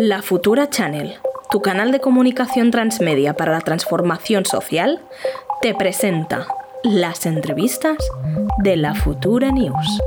La 0.00 0.22
Futura 0.22 0.70
Channel, 0.70 1.16
tu 1.50 1.60
canal 1.60 1.90
de 1.90 1.98
comunicación 1.98 2.70
transmedia 2.70 3.34
para 3.34 3.50
la 3.50 3.62
transformación 3.62 4.46
social, 4.46 5.00
te 5.60 5.74
presenta 5.74 6.46
las 6.84 7.26
entrevistas 7.26 7.96
de 8.62 8.76
la 8.76 8.94
Futura 8.94 9.50
News. 9.50 10.00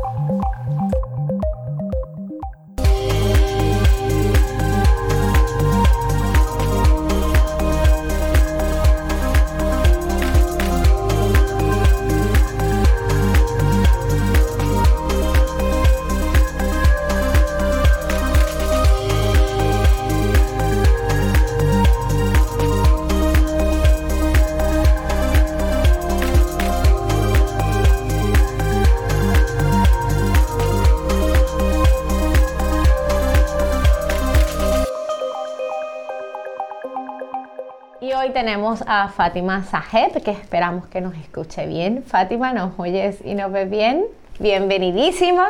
Tenemos 38.71 38.87
a 38.87 39.09
Fátima 39.09 39.63
Saheb, 39.63 40.23
que 40.23 40.31
esperamos 40.31 40.87
que 40.87 41.01
nos 41.01 41.13
escuche 41.15 41.65
bien. 41.65 42.03
Fátima, 42.07 42.53
¿nos 42.53 42.79
oyes 42.79 43.17
y 43.25 43.33
nos 43.33 43.51
ves 43.51 43.69
bien? 43.69 44.05
Bienvenidísima. 44.39 45.49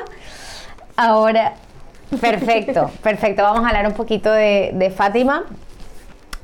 Ahora, 0.95 1.53
perfecto, 2.19 2.89
perfecto. 3.03 3.43
Vamos 3.43 3.63
a 3.63 3.67
hablar 3.67 3.85
un 3.85 3.93
poquito 3.93 4.31
de, 4.31 4.71
de 4.73 4.89
Fátima. 4.89 5.43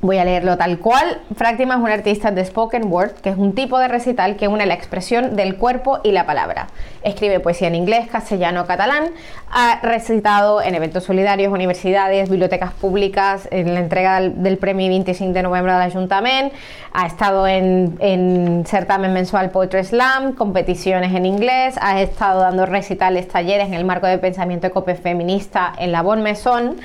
Voy 0.00 0.18
a 0.18 0.24
leerlo 0.24 0.56
tal 0.56 0.78
cual. 0.78 1.22
Fátima 1.34 1.74
es 1.74 1.80
una 1.80 1.94
artista 1.94 2.30
de 2.30 2.44
spoken 2.44 2.84
word, 2.86 3.14
que 3.14 3.30
es 3.30 3.36
un 3.36 3.56
tipo 3.56 3.80
de 3.80 3.88
recital 3.88 4.36
que 4.36 4.46
une 4.46 4.64
la 4.64 4.74
expresión 4.74 5.34
del 5.34 5.56
cuerpo 5.56 5.98
y 6.04 6.12
la 6.12 6.24
palabra. 6.24 6.68
Escribe 7.02 7.40
poesía 7.40 7.66
en 7.66 7.74
inglés, 7.74 8.08
castellano, 8.08 8.64
catalán. 8.64 9.10
Ha 9.50 9.80
recitado 9.82 10.62
en 10.62 10.76
eventos 10.76 11.02
solidarios, 11.02 11.52
universidades, 11.52 12.30
bibliotecas 12.30 12.72
públicas, 12.74 13.48
en 13.50 13.74
la 13.74 13.80
entrega 13.80 14.20
del, 14.20 14.56
premio 14.58 14.86
25 14.88 15.32
de 15.32 15.42
noviembre 15.42 15.72
del 15.72 15.82
Ayuntamiento. 15.82 16.54
Ha 16.92 17.04
estado 17.04 17.48
en, 17.48 17.96
en 17.98 18.64
certamen 18.66 19.12
mensual 19.12 19.50
Poetry 19.50 19.82
Slam, 19.82 20.34
competiciones 20.34 21.12
en 21.12 21.26
inglés. 21.26 21.74
Ha 21.80 22.00
estado 22.00 22.42
dando 22.42 22.66
recitales, 22.66 23.26
talleres 23.26 23.66
en 23.66 23.74
el 23.74 23.84
marco 23.84 24.06
de 24.06 24.18
pensamiento 24.18 24.68
ecofeminista 24.68 25.72
en 25.76 25.90
la 25.90 26.02
Bon 26.02 26.22
Maison 26.22 26.76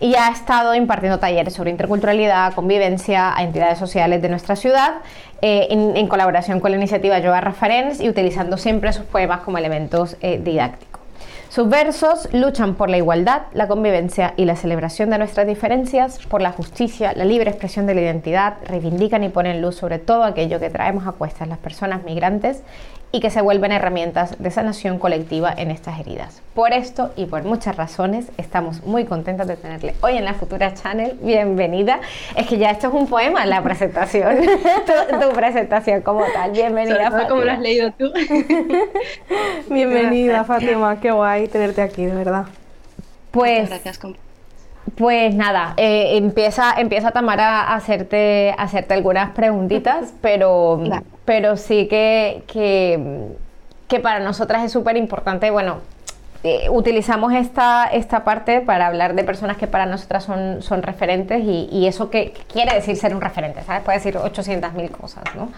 y 0.00 0.14
ha 0.16 0.28
estado 0.28 0.74
impartiendo 0.74 1.18
talleres 1.18 1.54
sobre 1.54 1.70
interculturalidad, 1.70 2.54
convivencia 2.54 3.36
a 3.36 3.42
entidades 3.42 3.78
sociales 3.78 4.20
de 4.22 4.28
nuestra 4.28 4.56
ciudad, 4.56 4.94
eh, 5.42 5.68
en, 5.70 6.08
colaboración 6.08 6.60
con 6.60 6.70
la 6.70 6.76
iniciativa 6.76 7.18
Yoga 7.18 7.40
Referens 7.40 8.00
y 8.00 8.08
utilizando 8.08 8.56
siempre 8.56 8.92
sus 8.92 9.04
poemas 9.04 9.40
como 9.40 9.58
elementos 9.58 10.16
eh, 10.20 10.40
didácticos. 10.42 10.94
Sus 11.54 11.68
versos 11.68 12.28
luchan 12.32 12.74
por 12.74 12.90
la 12.90 12.96
igualdad, 12.96 13.42
la 13.52 13.68
convivencia 13.68 14.34
y 14.36 14.44
la 14.44 14.56
celebración 14.56 15.10
de 15.10 15.18
nuestras 15.18 15.46
diferencias, 15.46 16.18
por 16.26 16.42
la 16.42 16.50
justicia, 16.50 17.12
la 17.14 17.24
libre 17.24 17.48
expresión 17.48 17.86
de 17.86 17.94
la 17.94 18.00
identidad, 18.00 18.54
reivindican 18.64 19.22
y 19.22 19.28
ponen 19.28 19.62
luz 19.62 19.76
sobre 19.76 20.00
todo 20.00 20.24
aquello 20.24 20.58
que 20.58 20.68
traemos 20.68 21.06
a 21.06 21.12
cuestas 21.12 21.46
las 21.46 21.58
personas 21.58 22.02
migrantes 22.02 22.64
y 23.14 23.20
que 23.20 23.30
se 23.30 23.40
vuelven 23.42 23.70
herramientas 23.70 24.34
de 24.40 24.50
sanación 24.50 24.98
colectiva 24.98 25.54
en 25.56 25.70
estas 25.70 26.00
heridas. 26.00 26.42
Por 26.52 26.72
esto 26.72 27.12
y 27.14 27.26
por 27.26 27.44
muchas 27.44 27.76
razones 27.76 28.26
estamos 28.38 28.82
muy 28.82 29.04
contentos 29.04 29.46
de 29.46 29.56
tenerle 29.56 29.94
hoy 30.00 30.16
en 30.16 30.24
la 30.24 30.34
Futura 30.34 30.74
Channel. 30.74 31.16
Bienvenida. 31.22 32.00
Es 32.34 32.48
que 32.48 32.58
ya 32.58 32.72
esto 32.72 32.88
es 32.88 32.94
un 32.94 33.06
poema, 33.06 33.46
la 33.46 33.62
presentación, 33.62 34.38
tu, 35.20 35.32
presentación 35.32 36.02
como 36.02 36.24
tal. 36.34 36.50
Bienvenida. 36.50 37.12
Fátima. 37.12 37.28
como 37.28 37.42
lo 37.42 37.52
has 37.52 37.60
leído 37.60 37.92
tú. 37.92 38.12
Bienvenida 39.70 40.42
Fátima, 40.42 40.98
qué 41.00 41.12
guay 41.12 41.46
tenerte 41.46 41.82
aquí, 41.82 42.06
de 42.06 42.16
verdad. 42.16 42.46
Pues, 43.30 43.68
gracias, 43.68 43.96
pues 44.96 45.34
nada, 45.34 45.74
eh, 45.76 46.16
empieza, 46.16 46.74
empieza 46.78 47.10
Tamara 47.10 47.62
a 47.62 47.74
hacerte, 47.74 48.54
a 48.56 48.62
hacerte 48.62 48.94
algunas 48.94 49.30
preguntitas, 49.30 50.14
pero, 50.20 50.82
pero 51.24 51.56
sí 51.56 51.88
que, 51.88 52.44
que, 52.46 53.28
que 53.88 54.00
para 54.00 54.20
nosotras 54.20 54.64
es 54.64 54.72
súper 54.72 54.96
importante, 54.96 55.50
bueno, 55.50 55.78
eh, 56.46 56.68
utilizamos 56.68 57.32
esta, 57.32 57.86
esta 57.86 58.22
parte 58.22 58.60
para 58.60 58.86
hablar 58.86 59.14
de 59.14 59.24
personas 59.24 59.56
que 59.56 59.66
para 59.66 59.86
nosotras 59.86 60.24
son, 60.24 60.60
son 60.60 60.82
referentes 60.82 61.42
y, 61.42 61.86
eso 61.86 62.10
que 62.10 62.34
quiere 62.52 62.74
decir 62.74 62.96
ser 62.96 63.14
un 63.14 63.22
referente, 63.22 63.62
¿sabes? 63.62 63.82
Puede 63.82 63.96
decir 63.96 64.16
800.000 64.16 64.90
cosas, 64.90 65.24
¿no? 65.34 65.48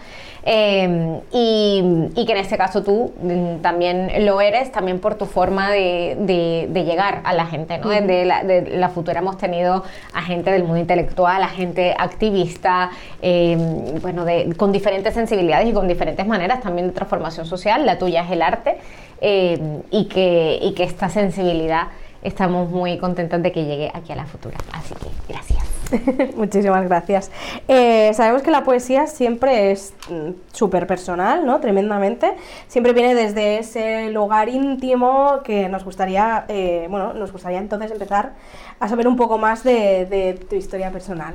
Em, 0.49 1.19
y, 1.33 2.23
que 2.25 2.31
en 2.31 2.37
este 2.37 2.57
caso 2.57 2.81
tú 2.81 3.13
mm, 3.21 3.57
también 3.57 4.25
lo 4.25 4.39
eres, 4.39 4.71
también 4.71 4.99
por 4.99 5.15
tu 5.15 5.25
forma 5.25 5.69
de, 5.69 6.69
llegar 6.73 7.19
a 7.25 7.33
la 7.33 7.47
gente, 7.47 7.77
¿no? 7.79 7.89
Desde 7.89 8.23
la, 8.23 8.45
de 8.45 8.77
la 8.77 8.87
futura 8.87 9.19
hemos 9.19 9.37
tenido 9.37 9.83
a 10.13 10.21
gente 10.21 10.49
del 10.49 10.63
mundo 10.63 10.77
intelectual, 10.77 11.43
a 11.43 11.49
gente 11.49 11.93
activista, 11.99 12.91
em, 13.21 13.99
bueno, 14.01 14.25
con 14.55 14.71
diferentes 14.71 15.13
sensibilidades 15.13 15.67
y 15.67 15.73
con 15.73 15.85
diferentes 15.85 16.25
maneras 16.25 16.61
también 16.61 16.87
de 16.87 16.93
transformación 16.93 17.45
social. 17.45 17.85
La 17.85 17.97
tuya 17.97 18.21
es 18.23 18.31
el 18.31 18.41
arte. 18.41 18.77
Eh, 19.19 19.81
y, 19.89 20.05
que, 20.05 20.59
y 20.61 20.73
que 20.75 20.83
esta 20.83 21.09
sensibilidad 21.09 21.87
estamos 22.21 22.69
muy 22.69 22.99
contentos 22.99 23.41
de 23.41 23.51
que 23.51 23.65
llegue 23.65 23.91
aquí 23.93 24.13
a 24.13 24.15
la 24.15 24.25
futura. 24.25 24.57
Así 24.71 24.93
que 24.93 25.09
gracias. 25.27 25.56
Muchísimas 26.35 26.83
gracias. 26.87 27.31
Eh, 27.67 28.11
sabemos 28.13 28.41
que 28.41 28.51
la 28.51 28.63
poesía 28.63 29.07
siempre 29.07 29.71
es 29.71 29.93
mm, 30.09 30.31
súper 30.51 30.87
personal, 30.87 31.45
¿no? 31.45 31.59
Tremendamente. 31.59 32.33
Siempre 32.67 32.93
viene 32.93 33.15
desde 33.15 33.59
ese 33.59 34.09
lugar 34.11 34.49
íntimo 34.49 35.41
que 35.43 35.69
nos 35.69 35.83
gustaría, 35.83 36.45
eh, 36.47 36.87
bueno, 36.89 37.13
nos 37.13 37.31
gustaría 37.31 37.59
entonces 37.59 37.91
empezar 37.91 38.33
a 38.79 38.89
saber 38.89 39.07
un 39.07 39.15
poco 39.15 39.37
más 39.37 39.63
de, 39.63 40.05
de 40.05 40.33
tu 40.33 40.55
historia 40.55 40.91
personal. 40.91 41.33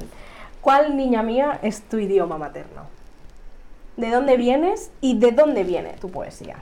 ¿Cuál, 0.61 0.97
niña 0.97 1.23
mía, 1.23 1.59
es 1.63 1.83
tu 1.83 1.99
idioma 1.99 2.39
materno? 2.39 2.83
¿De 3.97 4.11
dónde 4.11 4.37
vienes 4.37 4.91
y 5.01 5.19
de 5.19 5.33
dónde 5.33 5.65
viene 5.65 5.95
tu 6.01 6.11
poesía? 6.11 6.57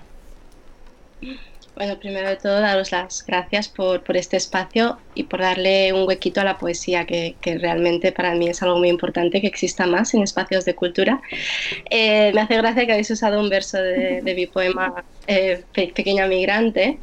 Bueno, 1.80 1.98
primero 1.98 2.28
de 2.28 2.36
todo, 2.36 2.60
daros 2.60 2.92
las 2.92 3.24
gracias 3.26 3.68
por, 3.68 4.04
por, 4.04 4.14
este 4.18 4.36
espacio 4.36 4.98
y 5.14 5.22
por 5.22 5.41
darle 5.41 5.94
un 5.94 6.06
huequito 6.06 6.42
a 6.42 6.44
la 6.44 6.58
poesía, 6.58 7.06
que, 7.06 7.36
que, 7.41 7.56
realmente 7.56 8.12
para 8.12 8.34
mí 8.34 8.50
es 8.50 8.62
algo 8.62 8.76
muy 8.76 8.91
importante 8.91 9.41
que 9.41 9.46
exista 9.46 9.86
más 9.86 10.12
en 10.12 10.22
espacios 10.22 10.66
de 10.66 10.74
cultura. 10.74 11.22
Eh, 11.88 12.32
me 12.34 12.42
hace 12.42 12.58
gracia 12.58 12.84
que 12.84 12.92
habéis 12.92 13.10
usado 13.10 13.41
un 13.41 13.48
verso 13.48 13.78
de, 13.78 14.20
de 14.20 14.34
mi 14.34 14.46
poema 14.46 14.92
eh, 15.26 15.64
Pequeña 15.72 16.26
Migrante. 16.26 16.98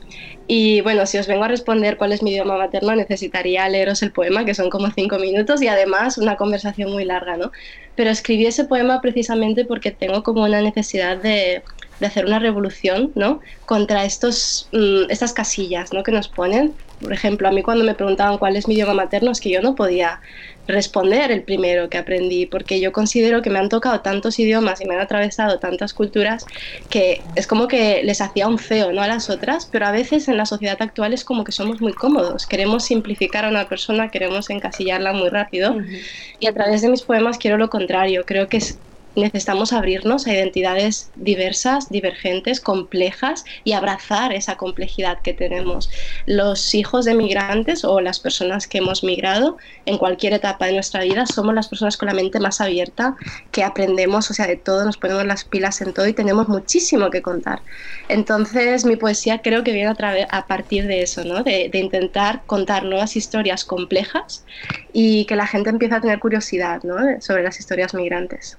Y 0.47 0.81
bueno, 0.81 1.05
si 1.07 1.17
os 1.17 1.27
vengo 1.27 1.45
a 1.45 1.47
responder 1.47 1.97
cuál 1.97 2.13
es 2.13 2.21
mi 2.21 2.31
idioma 2.31 2.57
materno, 2.57 2.95
necesitaría 2.95 3.67
leeros 3.69 4.03
el 4.03 4.11
poema, 4.11 4.45
que 4.45 4.53
son 4.53 4.69
como 4.69 4.91
cinco 4.91 5.17
minutos 5.17 5.61
y 5.61 5.67
además 5.67 6.17
una 6.17 6.35
conversación 6.37 6.91
muy 6.91 7.03
larga, 7.03 7.35
¿no? 7.35 7.51
Pero 7.95 8.09
escribí 8.11 8.45
ese 8.45 8.65
poema 8.65 9.01
precisamente 9.01 9.65
porque 9.65 9.91
tengo 9.91 10.23
como 10.23 10.43
una 10.43 10.61
necesidad 10.61 11.17
de 11.17 11.63
de 11.99 12.07
hacer 12.07 12.25
una 12.25 12.39
revolución 12.39 13.11
¿no? 13.15 13.41
contra 13.65 14.05
estos, 14.05 14.69
mm, 14.71 15.09
estas 15.09 15.33
casillas 15.33 15.93
¿no? 15.93 16.03
que 16.03 16.11
nos 16.11 16.27
ponen. 16.29 16.77
Por 16.99 17.13
ejemplo, 17.13 17.47
a 17.47 17.51
mí 17.51 17.61
cuando 17.61 17.83
me 17.83 17.93
preguntaban 17.93 18.39
cuál 18.39 18.55
es 18.55 18.67
mi 18.67 18.73
idioma 18.73 18.93
materno, 18.95 19.31
es 19.31 19.39
que 19.39 19.51
yo 19.51 19.61
no 19.61 19.75
podía 19.75 20.19
responder 20.67 21.31
el 21.31 21.43
primero 21.43 21.89
que 21.89 21.97
aprendí, 21.97 22.45
porque 22.47 22.79
yo 22.81 22.91
considero 22.91 23.41
que 23.41 23.49
me 23.49 23.59
han 23.59 23.69
tocado 23.69 24.01
tantos 24.01 24.39
idiomas 24.39 24.81
y 24.81 24.85
me 24.85 24.95
han 24.95 25.01
atravesado 25.01 25.59
tantas 25.59 25.93
culturas 25.93 26.45
que 26.89 27.29
es 27.35 27.47
como 27.47 27.67
que 27.67 28.01
les 28.03 28.19
hacía 28.21 28.47
un 28.47 28.57
feo 28.59 28.91
¿no? 28.91 29.01
a 29.01 29.07
las 29.07 29.29
otras, 29.29 29.67
pero 29.71 29.85
a 29.85 29.91
veces 29.91 30.27
en 30.27 30.37
la 30.37 30.45
sociedad 30.45 30.77
actual 30.81 31.13
es 31.13 31.23
como 31.23 31.43
que 31.43 31.51
somos 31.51 31.81
muy 31.81 31.93
cómodos, 31.93 32.47
queremos 32.47 32.85
simplificar 32.85 33.45
a 33.45 33.49
una 33.49 33.67
persona, 33.69 34.09
queremos 34.09 34.49
encasillarla 34.49 35.13
muy 35.13 35.29
rápido 35.29 35.77
y 36.39 36.47
a 36.47 36.53
través 36.53 36.81
de 36.81 36.89
mis 36.89 37.03
poemas 37.03 37.37
quiero 37.37 37.57
lo 37.57 37.69
contrario, 37.69 38.25
creo 38.25 38.49
que 38.49 38.57
es 38.57 38.81
necesitamos 39.21 39.73
abrirnos 39.73 40.27
a 40.27 40.33
identidades 40.33 41.11
diversas, 41.15 41.89
divergentes, 41.89 42.61
complejas 42.61 43.45
y 43.63 43.73
abrazar 43.73 44.33
esa 44.33 44.55
complejidad 44.55 45.21
que 45.21 45.33
tenemos. 45.33 45.89
Los 46.25 46.73
hijos 46.73 47.05
de 47.05 47.15
migrantes 47.15 47.83
o 47.83 47.99
las 48.01 48.19
personas 48.19 48.67
que 48.67 48.79
hemos 48.79 49.03
migrado 49.03 49.57
en 49.85 49.97
cualquier 49.97 50.33
etapa 50.33 50.67
de 50.67 50.73
nuestra 50.73 51.03
vida 51.03 51.25
somos 51.25 51.53
las 51.53 51.67
personas 51.67 51.97
con 51.97 52.07
la 52.07 52.13
mente 52.13 52.39
más 52.39 52.61
abierta, 52.61 53.15
que 53.51 53.63
aprendemos, 53.63 54.29
o 54.29 54.33
sea, 54.33 54.47
de 54.47 54.55
todo, 54.55 54.85
nos 54.85 54.97
ponemos 54.97 55.25
las 55.25 55.43
pilas 55.43 55.81
en 55.81 55.93
todo 55.93 56.07
y 56.07 56.13
tenemos 56.13 56.47
muchísimo 56.47 57.09
que 57.09 57.21
contar. 57.21 57.61
Entonces, 58.09 58.85
mi 58.85 58.95
poesía 58.95 59.41
creo 59.41 59.63
que 59.63 59.71
viene 59.71 59.89
a, 59.89 60.37
a 60.37 60.47
partir 60.47 60.87
de 60.87 61.01
eso, 61.01 61.23
¿no? 61.23 61.43
de, 61.43 61.69
de 61.69 61.79
intentar 61.79 62.43
contar 62.45 62.83
nuevas 62.83 63.15
historias 63.15 63.65
complejas 63.65 64.45
y 64.93 65.25
que 65.25 65.35
la 65.35 65.47
gente 65.47 65.69
empiece 65.69 65.95
a 65.95 66.01
tener 66.01 66.19
curiosidad 66.19 66.83
¿no? 66.83 66.97
sobre 67.21 67.43
las 67.43 67.59
historias 67.59 67.93
migrantes. 67.93 68.57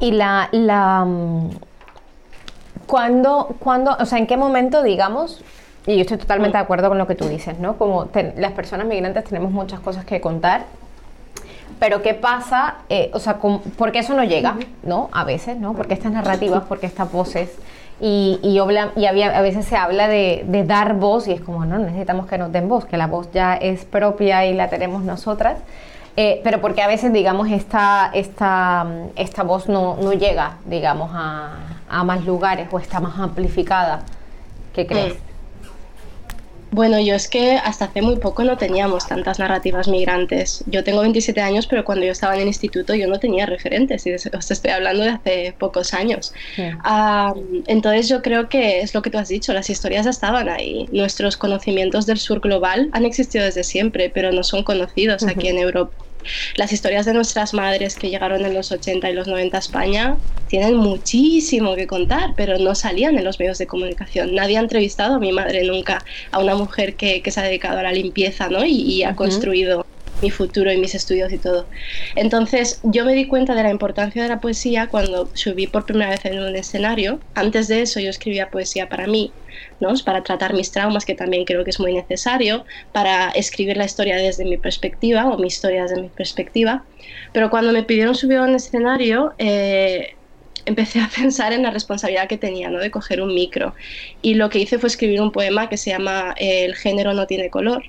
Y 0.00 0.12
la, 0.12 0.48
la 0.52 1.06
cuando, 2.86 3.56
cuando, 3.58 3.96
o 3.98 4.06
sea, 4.06 4.18
¿en 4.18 4.26
qué 4.26 4.36
momento, 4.36 4.82
digamos, 4.82 5.42
y 5.86 5.96
yo 5.96 6.02
estoy 6.02 6.18
totalmente 6.18 6.56
de 6.56 6.62
acuerdo 6.62 6.88
con 6.88 6.98
lo 6.98 7.06
que 7.06 7.14
tú 7.14 7.28
dices, 7.28 7.58
¿no? 7.58 7.76
Como 7.76 8.08
las 8.36 8.52
personas 8.52 8.86
migrantes 8.86 9.24
tenemos 9.24 9.52
muchas 9.52 9.80
cosas 9.80 10.04
que 10.04 10.20
contar, 10.20 10.64
pero 11.78 12.02
¿qué 12.02 12.14
pasa? 12.14 12.76
Eh, 12.88 13.10
o 13.12 13.18
sea, 13.18 13.38
¿por 13.38 13.92
qué 13.92 13.98
eso 13.98 14.14
no 14.14 14.24
llega, 14.24 14.56
no? 14.82 15.10
A 15.12 15.24
veces, 15.24 15.58
¿no? 15.58 15.74
Porque 15.74 15.94
estas 15.94 16.12
narrativas, 16.12 16.64
porque 16.68 16.86
estas 16.86 17.10
voces, 17.10 17.50
y, 18.00 18.40
y, 18.42 18.58
y 19.00 19.06
había, 19.06 19.38
a 19.38 19.42
veces 19.42 19.66
se 19.66 19.76
habla 19.76 20.08
de, 20.08 20.44
de, 20.46 20.64
dar 20.64 20.94
voz 20.94 21.28
y 21.28 21.32
es 21.32 21.40
como, 21.40 21.64
no, 21.64 21.78
necesitamos 21.78 22.26
que 22.26 22.38
nos 22.38 22.50
den 22.50 22.68
voz, 22.68 22.86
que 22.86 22.96
la 22.96 23.06
voz 23.06 23.30
ya 23.32 23.54
es 23.54 23.84
propia 23.84 24.46
y 24.46 24.54
la 24.54 24.68
tenemos 24.68 25.04
nosotras. 25.04 25.58
Eh, 26.16 26.40
pero 26.44 26.60
porque 26.60 26.80
a 26.80 26.86
veces, 26.86 27.12
digamos, 27.12 27.50
esta, 27.50 28.10
esta, 28.14 28.86
esta 29.16 29.42
voz 29.42 29.68
no, 29.68 29.96
no 30.00 30.12
llega, 30.12 30.58
digamos, 30.64 31.10
a, 31.12 31.54
a, 31.88 32.04
más 32.04 32.24
lugares 32.24 32.68
o 32.70 32.78
está 32.78 33.00
más 33.00 33.18
amplificada. 33.18 34.02
¿Qué 34.72 34.86
crees? 34.86 35.14
Mm. 35.14 35.34
Bueno, 36.74 36.98
yo 36.98 37.14
es 37.14 37.28
que 37.28 37.52
hasta 37.52 37.84
hace 37.84 38.02
muy 38.02 38.16
poco 38.16 38.42
no 38.42 38.56
teníamos 38.56 39.06
tantas 39.06 39.38
narrativas 39.38 39.86
migrantes. 39.86 40.64
Yo 40.66 40.82
tengo 40.82 41.02
27 41.02 41.40
años, 41.40 41.68
pero 41.68 41.84
cuando 41.84 42.04
yo 42.04 42.10
estaba 42.10 42.34
en 42.34 42.40
el 42.40 42.48
instituto 42.48 42.96
yo 42.96 43.06
no 43.06 43.20
tenía 43.20 43.46
referentes, 43.46 44.04
y 44.08 44.12
os 44.12 44.50
estoy 44.50 44.72
hablando 44.72 45.04
de 45.04 45.10
hace 45.10 45.54
pocos 45.56 45.94
años. 45.94 46.34
entonces 47.68 48.08
yo 48.08 48.22
creo 48.22 48.48
que 48.48 48.80
es 48.80 48.92
lo 48.92 49.02
que 49.02 49.10
tú 49.10 49.18
has 49.18 49.28
dicho, 49.28 49.52
las 49.52 49.70
historias 49.70 50.04
estaban 50.06 50.48
ahí. 50.48 50.88
Nuestros 50.90 51.36
conocimientos 51.36 52.06
del 52.06 52.18
sur 52.18 52.40
global 52.40 52.88
han 52.90 53.04
existido 53.04 53.44
desde 53.44 53.62
siempre, 53.62 54.10
pero 54.10 54.32
no 54.32 54.42
son 54.42 54.64
conocidos 54.64 55.22
aquí 55.22 55.46
en 55.46 55.58
Europa. 55.58 56.03
Las 56.56 56.72
historias 56.72 57.06
de 57.06 57.14
nuestras 57.14 57.54
madres 57.54 57.96
que 57.96 58.10
llegaron 58.10 58.44
en 58.44 58.54
los 58.54 58.72
80 58.72 59.10
y 59.10 59.14
los 59.14 59.26
90 59.26 59.56
a 59.56 59.60
España 59.60 60.18
tienen 60.46 60.76
muchísimo 60.76 61.74
que 61.74 61.86
contar, 61.86 62.34
pero 62.36 62.58
no 62.58 62.74
salían 62.74 63.18
en 63.18 63.24
los 63.24 63.38
medios 63.40 63.58
de 63.58 63.66
comunicación. 63.66 64.34
Nadie 64.34 64.56
ha 64.56 64.60
entrevistado 64.60 65.14
a 65.14 65.18
mi 65.18 65.32
madre 65.32 65.64
nunca, 65.64 66.04
a 66.30 66.38
una 66.38 66.54
mujer 66.54 66.96
que, 66.96 67.22
se 67.26 67.40
ha 67.40 67.42
dedicado 67.42 67.78
a 67.78 67.82
la 67.82 67.92
limpieza 67.92 68.48
¿no? 68.48 68.64
y, 68.64 69.02
ha 69.02 69.16
construido 69.16 69.84
mi 70.24 70.30
futuro 70.30 70.72
y 70.72 70.78
mis 70.78 70.94
estudios 70.94 71.30
y 71.32 71.38
todo. 71.38 71.66
Entonces 72.16 72.80
yo 72.82 73.04
me 73.04 73.14
di 73.14 73.26
cuenta 73.26 73.54
de 73.54 73.62
la 73.62 73.70
importancia 73.70 74.22
de 74.22 74.28
la 74.30 74.40
poesía 74.40 74.88
cuando 74.88 75.28
subí 75.34 75.66
por 75.66 75.84
primera 75.84 76.10
vez 76.10 76.24
en 76.24 76.38
un 76.40 76.56
escenario. 76.56 77.20
Antes 77.34 77.68
de 77.68 77.82
eso 77.82 78.00
yo 78.00 78.08
escribía 78.08 78.50
poesía 78.50 78.88
para 78.88 79.06
mí, 79.06 79.32
¿no? 79.80 79.92
para 80.04 80.22
tratar 80.22 80.54
mis 80.54 80.72
traumas, 80.72 81.04
que 81.04 81.14
también 81.14 81.44
creo 81.44 81.62
que 81.62 81.70
es 81.70 81.78
muy 81.78 81.92
necesario, 81.92 82.64
para 82.92 83.28
escribir 83.30 83.76
la 83.76 83.84
historia 83.84 84.16
desde 84.16 84.44
mi 84.44 84.56
perspectiva 84.56 85.26
o 85.26 85.38
mi 85.38 85.48
historia 85.48 85.82
desde 85.82 86.00
mi 86.00 86.08
perspectiva. 86.08 86.84
Pero 87.34 87.50
cuando 87.50 87.72
me 87.72 87.82
pidieron 87.82 88.14
subir 88.14 88.38
a 88.38 88.44
un 88.44 88.54
escenario, 88.54 89.34
eh, 89.36 90.14
empecé 90.64 91.00
a 91.00 91.10
pensar 91.20 91.52
en 91.52 91.62
la 91.62 91.70
responsabilidad 91.70 92.28
que 92.28 92.38
tenía 92.38 92.70
¿no? 92.70 92.78
de 92.78 92.90
coger 92.90 93.20
un 93.20 93.34
micro. 93.34 93.74
Y 94.22 94.34
lo 94.34 94.48
que 94.48 94.58
hice 94.60 94.78
fue 94.78 94.88
escribir 94.88 95.20
un 95.20 95.32
poema 95.32 95.68
que 95.68 95.76
se 95.76 95.90
llama 95.90 96.34
El 96.38 96.74
género 96.74 97.12
no 97.12 97.26
tiene 97.26 97.50
color 97.50 97.82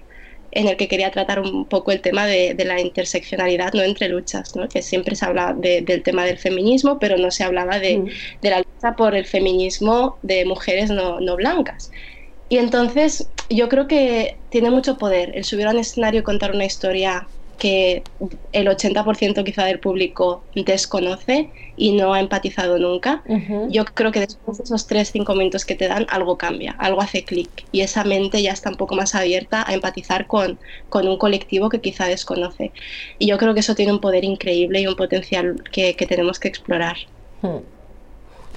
en 0.55 0.69
el 0.69 0.77
que 0.77 0.87
quería 0.87 1.11
tratar 1.11 1.41
un 1.41 1.65
poco 1.65 1.91
el 1.91 2.01
tema 2.01 2.25
de, 2.25 2.55
la 2.65 2.79
interseccionalidad 2.79 3.73
¿no? 3.73 3.83
entre 3.83 4.07
luchas, 4.07 4.55
¿no? 4.55 4.67
que 4.67 4.81
siempre 4.81 5.15
se 5.15 5.25
habla 5.25 5.53
del 5.53 6.01
tema 6.01 6.25
del 6.25 6.37
feminismo, 6.37 6.97
pero 6.97 7.17
no 7.17 7.29
se 7.29 7.43
hablaba 7.43 7.77
de, 7.77 7.99
mm. 7.99 8.07
de 8.41 8.49
la 8.49 8.59
lucha 8.59 8.95
por 8.95 9.15
el 9.15 9.25
feminismo 9.25 10.17
de 10.23 10.45
mujeres 10.45 10.89
no, 10.89 11.19
no, 11.19 11.35
blancas. 11.35 11.91
Y 12.47 12.57
entonces 12.57 13.27
yo 13.49 13.67
creo 13.67 13.87
que 13.87 14.37
tiene 14.49 14.71
mucho 14.71 14.97
poder 14.97 15.35
el 15.35 15.43
subir 15.43 15.67
a 15.67 15.71
un 15.71 15.77
escenario 15.77 16.21
y 16.21 16.23
contar 16.23 16.51
una 16.55 16.65
historia 16.65 17.27
que 17.57 18.03
el 18.51 18.67
80% 18.67 19.43
quizá 19.43 19.65
del 19.65 19.79
público 19.79 20.43
desconoce 20.53 21.49
y 21.77 21.93
no 21.93 22.13
ha 22.13 22.19
empatizado 22.19 22.77
nunca, 22.77 23.23
yo 23.69 23.85
creo 23.85 24.11
que 24.11 24.21
después 24.21 24.57
de 24.57 24.63
esos 24.65 24.89
3-5 24.89 25.37
minutos 25.37 25.65
que 25.65 25.75
te 25.75 25.87
dan, 25.87 26.05
algo 26.09 26.37
cambia, 26.37 26.75
algo 26.79 27.01
hace 27.01 27.23
clic 27.23 27.49
y 27.71 27.81
esa 27.81 28.03
mente 28.03 28.41
ya 28.41 28.51
está 28.51 28.69
un 28.69 28.77
poco 28.77 28.95
más 28.95 29.15
abierta 29.15 29.63
a 29.67 29.73
empatizar 29.73 30.27
con, 30.27 30.59
con 30.89 31.07
un 31.07 31.17
colectivo 31.17 31.69
que 31.69 31.81
quizá 31.81 32.05
desconoce. 32.05 32.71
Y 33.19 33.27
yo 33.27 33.37
creo 33.37 33.53
que 33.53 33.59
eso 33.61 33.75
tiene 33.75 33.93
un 33.93 34.01
poder 34.01 34.23
increíble 34.23 34.81
y 34.81 34.87
un 34.87 34.95
potencial 34.95 35.63
que, 35.71 35.95
que 35.95 36.05
tenemos 36.05 36.39
que 36.39 36.47
explorar. 36.47 36.97
Hmm. 37.41 37.59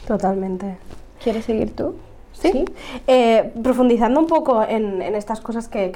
Totalmente. 0.06 0.77
¿Quieres 1.23 1.44
seguir 1.44 1.75
tú? 1.75 1.97
Sí. 2.40 2.64
Eh, 3.06 3.52
profundizando 3.62 4.20
un 4.20 4.26
poco 4.26 4.62
en, 4.62 5.02
estas 5.02 5.40
cosas 5.40 5.69
que, 5.69 5.87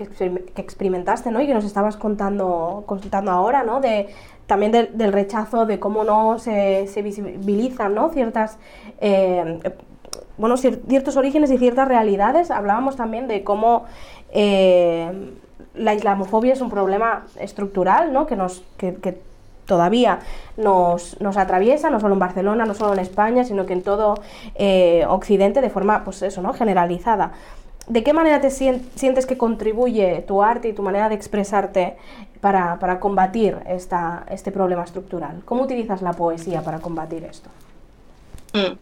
experimentaste 0.57 1.31
¿no? 1.31 1.41
y 1.41 1.47
que 1.47 1.55
nos 1.55 1.65
estabas 1.65 1.97
contando, 1.97 2.83
contando 2.87 3.31
ahora, 3.31 3.63
¿no? 3.63 3.81
de, 3.81 4.09
también 4.47 4.73
del 4.73 5.13
rechazo, 5.13 5.67
de 5.67 5.79
cómo 5.79 6.05
no 6.05 6.39
se, 6.39 6.87
se 6.89 7.03
visibilizan 7.03 7.95
¿no? 7.95 8.11
ciertas, 8.11 8.59
eh, 9.01 9.61
bueno, 10.37 10.57
ciertos 10.57 11.17
orígenes 11.17 11.51
y 11.53 11.59
ciertas 11.59 11.87
realidades. 11.87 12.51
Hablábamos 12.51 12.97
también 12.97 13.29
de 13.29 13.45
cómo 13.45 13.85
eh, 14.31 15.31
la 15.75 15.95
islamofobia 15.95 16.55
es 16.55 16.61
un 16.61 16.71
problema 16.71 17.25
estructural 17.39 18.13
¿no? 18.13 18.27
que, 18.27 18.35
nos, 18.35 18.65
que, 18.77 18.95
que 18.95 19.32
todavía 19.67 20.21
nos, 20.57 21.21
nos, 21.21 21.37
atraviesa, 21.37 21.91
no 21.91 22.01
solo 22.01 22.15
en 22.15 22.21
Barcelona, 22.21 22.65
no 22.65 22.75
solo 22.75 22.95
en 22.95 23.01
España, 23.01 23.45
sino 23.45 23.67
que 23.67 23.73
en 23.73 23.83
todo 23.83 24.15
eh, 24.55 25.05
Occidente 25.09 25.61
de 25.61 25.71
forma 25.71 26.05
pues 26.05 26.23
eso, 26.23 26.43
¿no? 26.43 26.53
generalizada. 26.53 27.33
¿De 27.89 28.05
qué 28.05 28.13
manera 28.13 28.41
te 28.41 28.51
sientes 28.51 29.27
que 29.27 29.37
contribuye 29.37 30.25
tu 30.27 30.43
arte 30.43 30.69
y 30.69 30.73
tu 30.73 30.83
manera 30.83 31.09
de 31.09 31.17
expresarte 31.17 31.97
para, 32.41 32.79
para 32.79 33.01
combatir 33.01 33.57
esta, 33.67 34.25
este 34.31 34.53
problema 34.53 34.85
estructural? 34.85 35.43
¿Cómo 35.45 35.65
utilizas 35.65 36.01
la 36.01 36.13
poesía 36.13 36.63
para 36.63 36.79
combatir 36.79 37.25
esto? 37.25 37.51
Mm 38.53 38.77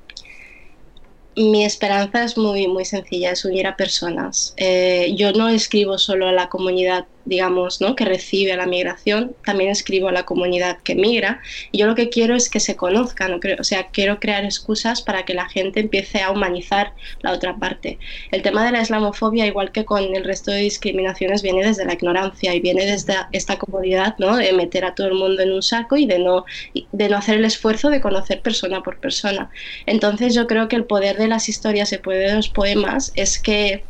mi 1.36 1.64
esperanza 1.64 2.24
es 2.24 2.36
muy, 2.36 2.66
muy 2.68 2.84
sencilla, 2.84 3.30
es 3.30 3.44
unir 3.44 3.66
a 3.66 3.76
personas. 3.76 4.54
Eh, 4.56 5.14
yo 5.16 5.32
no 5.32 5.48
escribo 5.48 5.98
solo 5.98 6.26
a 6.28 6.32
la 6.32 6.48
comunidad, 6.48 7.06
digamos, 7.25 7.81
¿no? 7.81 7.94
que 7.94 8.05
recibe 8.05 8.52
a 8.52 8.56
la 8.56 8.67
migración, 8.67 9.34
también 9.44 9.70
escribo 9.70 10.08
a 10.08 10.12
la 10.12 10.25
comunidad 10.25 10.78
que 10.82 10.94
migra. 10.94 11.40
Y 11.72 11.78
yo 11.78 11.87
lo 11.87 11.94
que 11.94 12.08
quiero 12.08 12.34
es 12.34 12.49
que 12.49 12.61
se 12.61 12.76
conozcan, 12.76 13.40
o 13.58 13.64
sea, 13.64 13.88
quiero 13.88 14.20
crear 14.20 14.44
excusas 14.44 15.02
para 15.02 15.25
que 15.25 15.34
la 15.34 15.49
gente 15.49 15.81
empiece 15.81 16.22
a 16.22 16.31
humanizar 16.31 16.93
la 17.22 17.32
otra 17.32 17.56
parte. 17.56 17.99
El 18.31 18.43
tema 18.43 18.64
de 18.64 18.72
la 18.72 18.82
islamofobia, 18.82 19.46
igual 19.46 19.72
que 19.72 19.84
con 19.84 20.14
el 20.14 20.25
resto 20.25 20.50
de 20.50 20.58
discriminaciones, 20.58 21.43
viene 21.43 21.64
desde 21.64 21.84
la 21.84 21.94
ignorancia 21.94 22.55
y 22.55 22.61
viene 22.61 22.87
desde 22.87 23.14
esta 23.32 23.58
comodidad 23.58 24.14
¿no? 24.19 24.37
de 24.37 24.52
meter 24.52 24.84
a 24.84 24.94
todo 24.94 25.08
el 25.08 25.14
mundo 25.14 25.43
en 25.43 25.52
un 25.52 25.62
saco 25.62 25.96
y 25.96 26.06
de 26.06 26.19
no, 26.19 26.44
de 26.93 27.08
no 27.08 27.16
hacer 27.16 27.37
el 27.37 27.44
esfuerzo 27.44 27.90
de 27.90 28.00
conocer 28.00 28.40
persona 28.40 28.82
por 28.82 28.99
persona. 28.99 29.50
Entonces 29.87 30.34
yo 30.34 30.46
creo 30.46 30.69
que 30.69 30.76
el 30.76 30.84
poder 30.84 31.16
de 31.16 31.28
las 31.28 31.49
historias, 31.49 31.93
el 31.93 32.00
poder 32.00 32.31
de 32.31 32.37
los 32.37 32.49
poemas, 32.49 33.12
es 33.14 33.38
que 33.38 33.84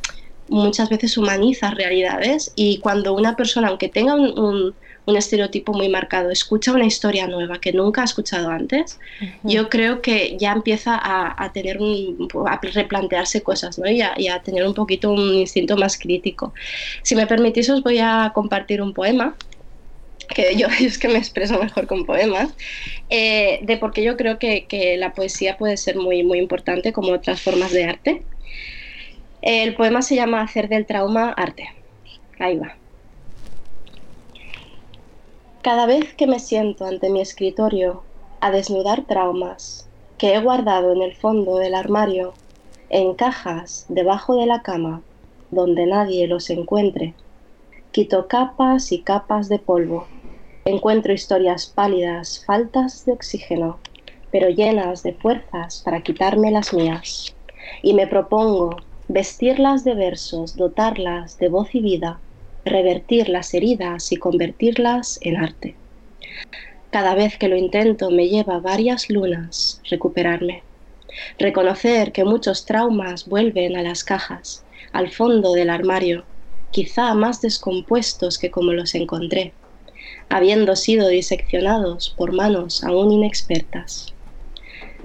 muchas 0.51 0.89
veces 0.91 1.17
humaniza 1.17 1.71
realidades 1.71 2.53
y 2.57 2.79
cuando 2.79 3.15
una 3.15 3.37
persona, 3.37 3.69
aunque 3.69 3.89
tenga 3.89 4.15
un, 4.15 4.75
estereotipo 5.07 5.73
muy 5.73 5.89
marcado, 5.89 6.31
escucha 6.31 6.73
una 6.73 6.85
historia 6.85 7.27
nueva 7.27 7.61
que 7.61 7.73
nunca 7.73 8.03
ha 8.03 8.05
escuchado 8.05 8.49
antes, 8.49 9.01
yo 9.43 9.69
creo 9.69 10.03
que 10.03 10.37
ya 10.39 10.53
empieza 10.53 11.01
a, 11.03 11.53
tener 11.53 11.79
un, 11.79 12.29
a 12.47 12.61
replantearse 12.63 13.43
cosas 13.43 13.77
¿no? 13.77 13.91
y, 13.91 14.03
a, 14.03 14.43
tener 14.45 14.65
un 14.65 14.75
poquito 14.75 15.11
un 15.11 15.35
instinto 15.35 15.77
más 15.77 15.99
crítico. 15.99 16.55
Si 17.03 17.17
me 17.17 17.27
permitís 17.27 17.69
os 17.71 17.83
voy 17.83 17.99
a 17.99 18.31
compartir 18.33 18.81
un 18.81 18.95
poema 18.95 19.35
que 20.33 20.55
yo, 20.57 20.69
es 20.81 20.97
que 20.97 21.09
me 21.09 21.19
expreso 21.19 21.59
mejor 21.59 21.89
con 21.89 22.07
poemas, 22.07 22.51
eh, 23.09 23.59
de 23.63 23.77
por 23.79 23.93
qué 23.93 24.05
yo 24.05 24.17
creo 24.17 24.39
que, 24.39 24.67
que, 24.67 24.97
la 24.97 25.13
poesía 25.13 25.57
puede 25.57 25.77
ser 25.77 25.97
muy, 25.97 26.23
muy 26.23 26.39
importante 26.39 26.93
como 26.93 27.11
otras 27.11 27.43
formas 27.43 27.73
de 27.73 27.85
arte. 27.85 28.23
El 29.43 29.75
poema 29.75 30.03
se 30.03 30.17
llama 30.17 30.43
Hacer 30.43 30.69
del 30.69 30.87
trauma 30.87 31.31
arte. 31.31 31.69
Ahí 32.39 32.59
va. 32.59 32.77
Cada 35.63 35.87
vez 35.87 36.15
que 36.15 36.27
me 36.27 36.39
siento 36.39 36.85
ante 36.85 37.11
mi 37.11 37.21
escritorio 37.21 38.03
a 38.41 38.51
desnudar 38.51 39.07
traumas 39.07 39.89
que 40.19 40.35
he 40.35 40.41
guardado 40.41 40.93
en 40.93 41.03
el 41.03 41.15
fondo 41.15 41.57
del 41.57 41.75
armario, 41.75 42.35
en 42.89 43.15
cajas 43.15 43.87
debajo 43.89 44.37
de 44.37 44.47
la 44.47 44.63
cama, 44.63 45.03
donde 45.51 45.87
nadie 45.87 46.27
los 46.27 46.51
encuentre, 46.51 47.15
quito 47.93 48.29
capas 48.29 48.93
y 48.93 49.03
capas 49.03 49.49
de 49.49 49.59
polvo 49.59 50.07
Encuentro 50.67 51.15
historias 51.15 51.67
pálidas, 51.67 52.45
faltas 52.45 53.07
de 53.07 53.13
oxígeno, 53.13 53.79
pero 54.31 54.51
llenas 54.51 55.03
de 55.03 55.15
fuerzas 55.15 55.81
para 55.83 56.03
quitarme 56.03 56.51
las 56.51 56.75
mías. 56.75 57.35
Y 57.83 57.95
me 57.95 58.07
propongo 58.07 58.77
vestirlas 59.13 59.83
de 59.83 59.97
versos, 59.97 60.57
dotarlas 60.57 61.37
de 61.39 61.49
voz 61.49 61.75
y 61.75 61.81
vida, 61.81 62.21
revertir 62.65 63.29
las 63.29 63.53
heridas 63.55 64.13
y 64.13 64.17
convertirlas 64.17 65.19
en 65.23 65.37
arte. 65.37 65.75
Cada 66.91 67.17
vez 67.17 67.37
que 67.37 67.49
lo 67.49 67.57
intento 67.57 68.13
me 68.13 68.29
lleva 68.29 68.61
varias 68.61 69.11
lunas 69.11 69.81
recuperarme. 69.91 70.63
Reconocer 71.41 72.13
que 72.13 72.25
muchos 72.25 72.67
traumas 72.67 73.27
vuelven 73.27 73.75
a 73.75 73.83
las 73.83 74.05
cajas, 74.05 74.65
al 74.93 75.11
fondo 75.11 75.55
del 75.55 75.71
armario, 75.71 76.23
quizá 76.71 77.13
más 77.15 77.41
descompuestos 77.41 78.39
que 78.39 78.53
como 78.53 78.73
los 78.73 78.95
encontré 78.95 79.53
habiendo 80.29 80.77
sido 80.77 81.09
diseccionados 81.09 82.15
por 82.17 82.33
manos 82.33 82.85
aún 82.85 83.11
inexpertas. 83.11 84.15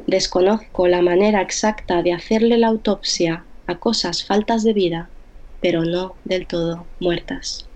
Desconozco 0.06 0.88
la 0.88 1.02
manera 1.02 1.42
exacta 1.42 2.04
de 2.04 2.14
hacerle 2.14 2.60
la 2.60 2.68
autopsia 2.68 3.44
a 3.68 3.76
cosas 3.80 4.24
faltas 4.26 4.64
de 4.64 4.74
vida, 4.74 5.10
pero 5.62 5.84
no 5.84 6.16
del 6.24 6.48
todo 6.48 6.86
muertas. 7.00 7.68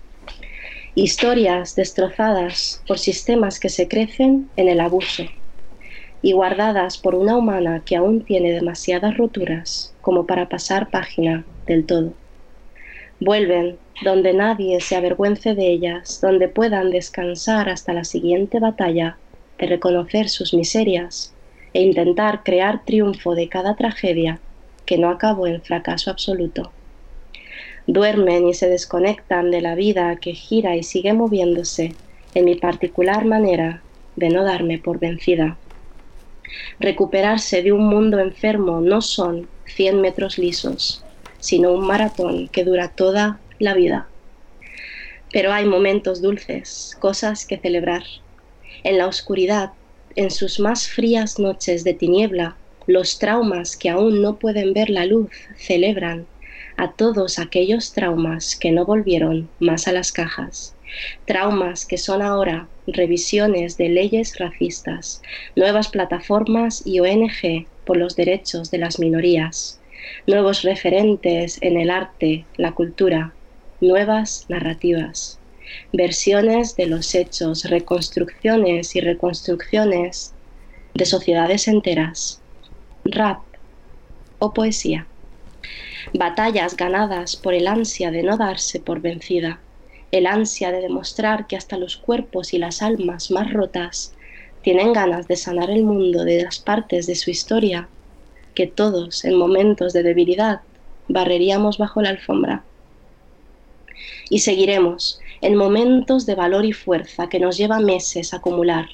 Historias 0.94 1.74
destrozadas 1.74 2.82
por 2.86 2.98
sistemas 2.98 3.60
que 3.60 3.68
se 3.68 3.88
crecen 3.88 4.50
en 4.56 4.68
el 4.68 4.80
abuso 4.80 5.24
y 6.22 6.32
guardadas 6.32 6.98
por 6.98 7.14
una 7.14 7.36
humana 7.36 7.82
que 7.84 7.96
aún 7.96 8.24
tiene 8.24 8.52
demasiadas 8.52 9.16
roturas 9.16 9.94
como 10.00 10.26
para 10.26 10.48
pasar 10.48 10.90
página 10.90 11.46
del 11.66 11.86
todo. 11.86 12.12
Vuelven 13.20 13.78
donde 14.02 14.32
nadie 14.32 14.80
se 14.80 14.96
avergüence 14.96 15.54
de 15.54 15.70
ellas, 15.70 16.20
donde 16.20 16.48
puedan 16.48 16.90
descansar 16.90 17.68
hasta 17.68 17.92
la 17.92 18.04
siguiente 18.04 18.58
batalla 18.60 19.18
de 19.58 19.66
reconocer 19.66 20.28
sus 20.28 20.54
miserias 20.54 21.34
e 21.72 21.82
intentar 21.82 22.42
crear 22.42 22.84
triunfo 22.84 23.34
de 23.34 23.48
cada 23.48 23.76
tragedia 23.76 24.40
que 24.90 24.98
no 24.98 25.08
acabó 25.08 25.46
en 25.46 25.62
fracaso 25.62 26.10
absoluto. 26.10 26.72
Duermen 27.86 28.48
y 28.48 28.54
se 28.54 28.68
desconectan 28.68 29.52
de 29.52 29.60
la 29.60 29.76
vida 29.76 30.18
que 30.20 30.32
gira 30.32 30.74
y 30.74 30.82
sigue 30.82 31.12
moviéndose 31.12 31.94
en 32.34 32.44
mi 32.44 32.56
particular 32.56 33.24
manera 33.24 33.84
de 34.16 34.30
no 34.30 34.42
darme 34.42 34.78
por 34.78 34.98
vencida. 34.98 35.60
Recuperarse 36.80 37.62
de 37.62 37.70
un 37.70 37.86
mundo 37.86 38.18
enfermo 38.18 38.80
no 38.80 39.00
son 39.00 39.48
100 39.64 40.00
metros 40.00 40.38
lisos, 40.38 41.06
sino 41.38 41.70
un 41.72 41.86
maratón 41.86 42.48
que 42.48 42.64
dura 42.64 42.88
toda 42.88 43.42
la 43.60 43.74
vida. 43.74 44.10
Pero 45.32 45.52
hay 45.52 45.66
momentos 45.66 46.20
dulces, 46.20 46.96
cosas 46.98 47.46
que 47.46 47.58
celebrar. 47.58 48.02
En 48.82 48.98
la 48.98 49.06
oscuridad, 49.06 49.70
en 50.16 50.32
sus 50.32 50.58
más 50.58 50.88
frías 50.88 51.38
noches 51.38 51.84
de 51.84 51.94
tiniebla, 51.94 52.59
los 52.90 53.20
traumas 53.20 53.76
que 53.76 53.88
aún 53.88 54.20
no 54.20 54.36
pueden 54.36 54.72
ver 54.72 54.90
la 54.90 55.06
luz 55.06 55.30
celebran 55.56 56.26
a 56.76 56.90
todos 56.90 57.38
aquellos 57.38 57.92
traumas 57.92 58.56
que 58.56 58.72
no 58.72 58.84
volvieron 58.84 59.48
más 59.60 59.86
a 59.86 59.92
las 59.92 60.10
cajas. 60.10 60.74
Traumas 61.24 61.86
que 61.86 61.98
son 61.98 62.20
ahora 62.20 62.68
revisiones 62.88 63.76
de 63.76 63.90
leyes 63.90 64.38
racistas, 64.38 65.22
nuevas 65.54 65.88
plataformas 65.88 66.84
y 66.84 66.98
ONG 66.98 67.66
por 67.84 67.96
los 67.96 68.16
derechos 68.16 68.72
de 68.72 68.78
las 68.78 68.98
minorías, 68.98 69.80
nuevos 70.26 70.62
referentes 70.62 71.58
en 71.62 71.78
el 71.78 71.90
arte, 71.90 72.44
la 72.56 72.72
cultura, 72.72 73.34
nuevas 73.80 74.46
narrativas, 74.48 75.38
versiones 75.92 76.74
de 76.74 76.86
los 76.86 77.14
hechos, 77.14 77.70
reconstrucciones 77.70 78.96
y 78.96 79.00
reconstrucciones 79.00 80.34
de 80.94 81.04
sociedades 81.04 81.68
enteras, 81.68 82.40
rap 83.04 83.40
o 84.38 84.52
poesía, 84.52 85.06
batallas 86.14 86.76
ganadas 86.76 87.36
por 87.36 87.54
el 87.54 87.66
ansia 87.66 88.10
de 88.10 88.22
no 88.22 88.36
darse 88.36 88.80
por 88.80 89.00
vencida, 89.00 89.60
el 90.10 90.26
ansia 90.26 90.72
de 90.72 90.80
demostrar 90.80 91.46
que 91.46 91.56
hasta 91.56 91.78
los 91.78 91.96
cuerpos 91.96 92.52
y 92.52 92.58
las 92.58 92.82
almas 92.82 93.30
más 93.30 93.52
rotas 93.52 94.14
tienen 94.62 94.92
ganas 94.92 95.28
de 95.28 95.36
sanar 95.36 95.70
el 95.70 95.84
mundo 95.84 96.24
de 96.24 96.42
las 96.42 96.58
partes 96.58 97.06
de 97.06 97.14
su 97.14 97.30
historia 97.30 97.88
que 98.54 98.66
todos 98.66 99.24
en 99.24 99.36
momentos 99.36 99.92
de 99.92 100.02
debilidad 100.02 100.60
barreríamos 101.08 101.78
bajo 101.78 102.02
la 102.02 102.10
alfombra. 102.10 102.64
Y 104.28 104.40
seguiremos 104.40 105.20
en 105.40 105.56
momentos 105.56 106.26
de 106.26 106.34
valor 106.34 106.64
y 106.64 106.72
fuerza 106.72 107.28
que 107.28 107.40
nos 107.40 107.56
lleva 107.56 107.80
meses 107.80 108.34
acumular. 108.34 108.86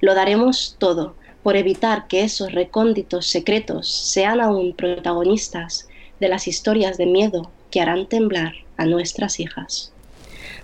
Lo 0.00 0.14
daremos 0.14 0.76
todo 0.78 1.14
por 1.46 1.56
evitar 1.56 2.08
que 2.08 2.24
esos 2.24 2.50
recónditos 2.50 3.28
secretos 3.28 3.88
sean 3.88 4.40
aún 4.40 4.74
protagonistas 4.74 5.86
de 6.18 6.28
las 6.28 6.48
historias 6.48 6.98
de 6.98 7.06
miedo 7.06 7.52
que 7.70 7.80
harán 7.80 8.08
temblar 8.08 8.54
a 8.76 8.84
nuestras 8.84 9.38
hijas. 9.38 9.92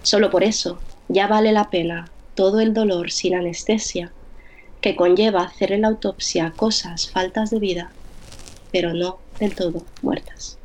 Solo 0.03 0.29
por 0.29 0.43
eso 0.43 0.81
ya 1.07 1.29
vale 1.29 1.53
la 1.53 1.71
pena 1.71 2.11
todo 2.35 2.59
el 2.59 2.75
dolor 2.75 3.13
sin 3.13 3.37
anestesia 3.37 4.11
que 4.81 4.97
conlleva 4.97 5.43
hacer 5.43 5.71
en 5.71 5.83
la 5.83 5.87
autopsia 5.87 6.53
cosas 6.57 7.09
faltas 7.09 7.51
de 7.51 7.61
vida 7.61 7.93
pero 8.73 8.93
no 8.93 9.21
del 9.39 9.55
todo 9.55 9.85
muertas. 10.03 10.59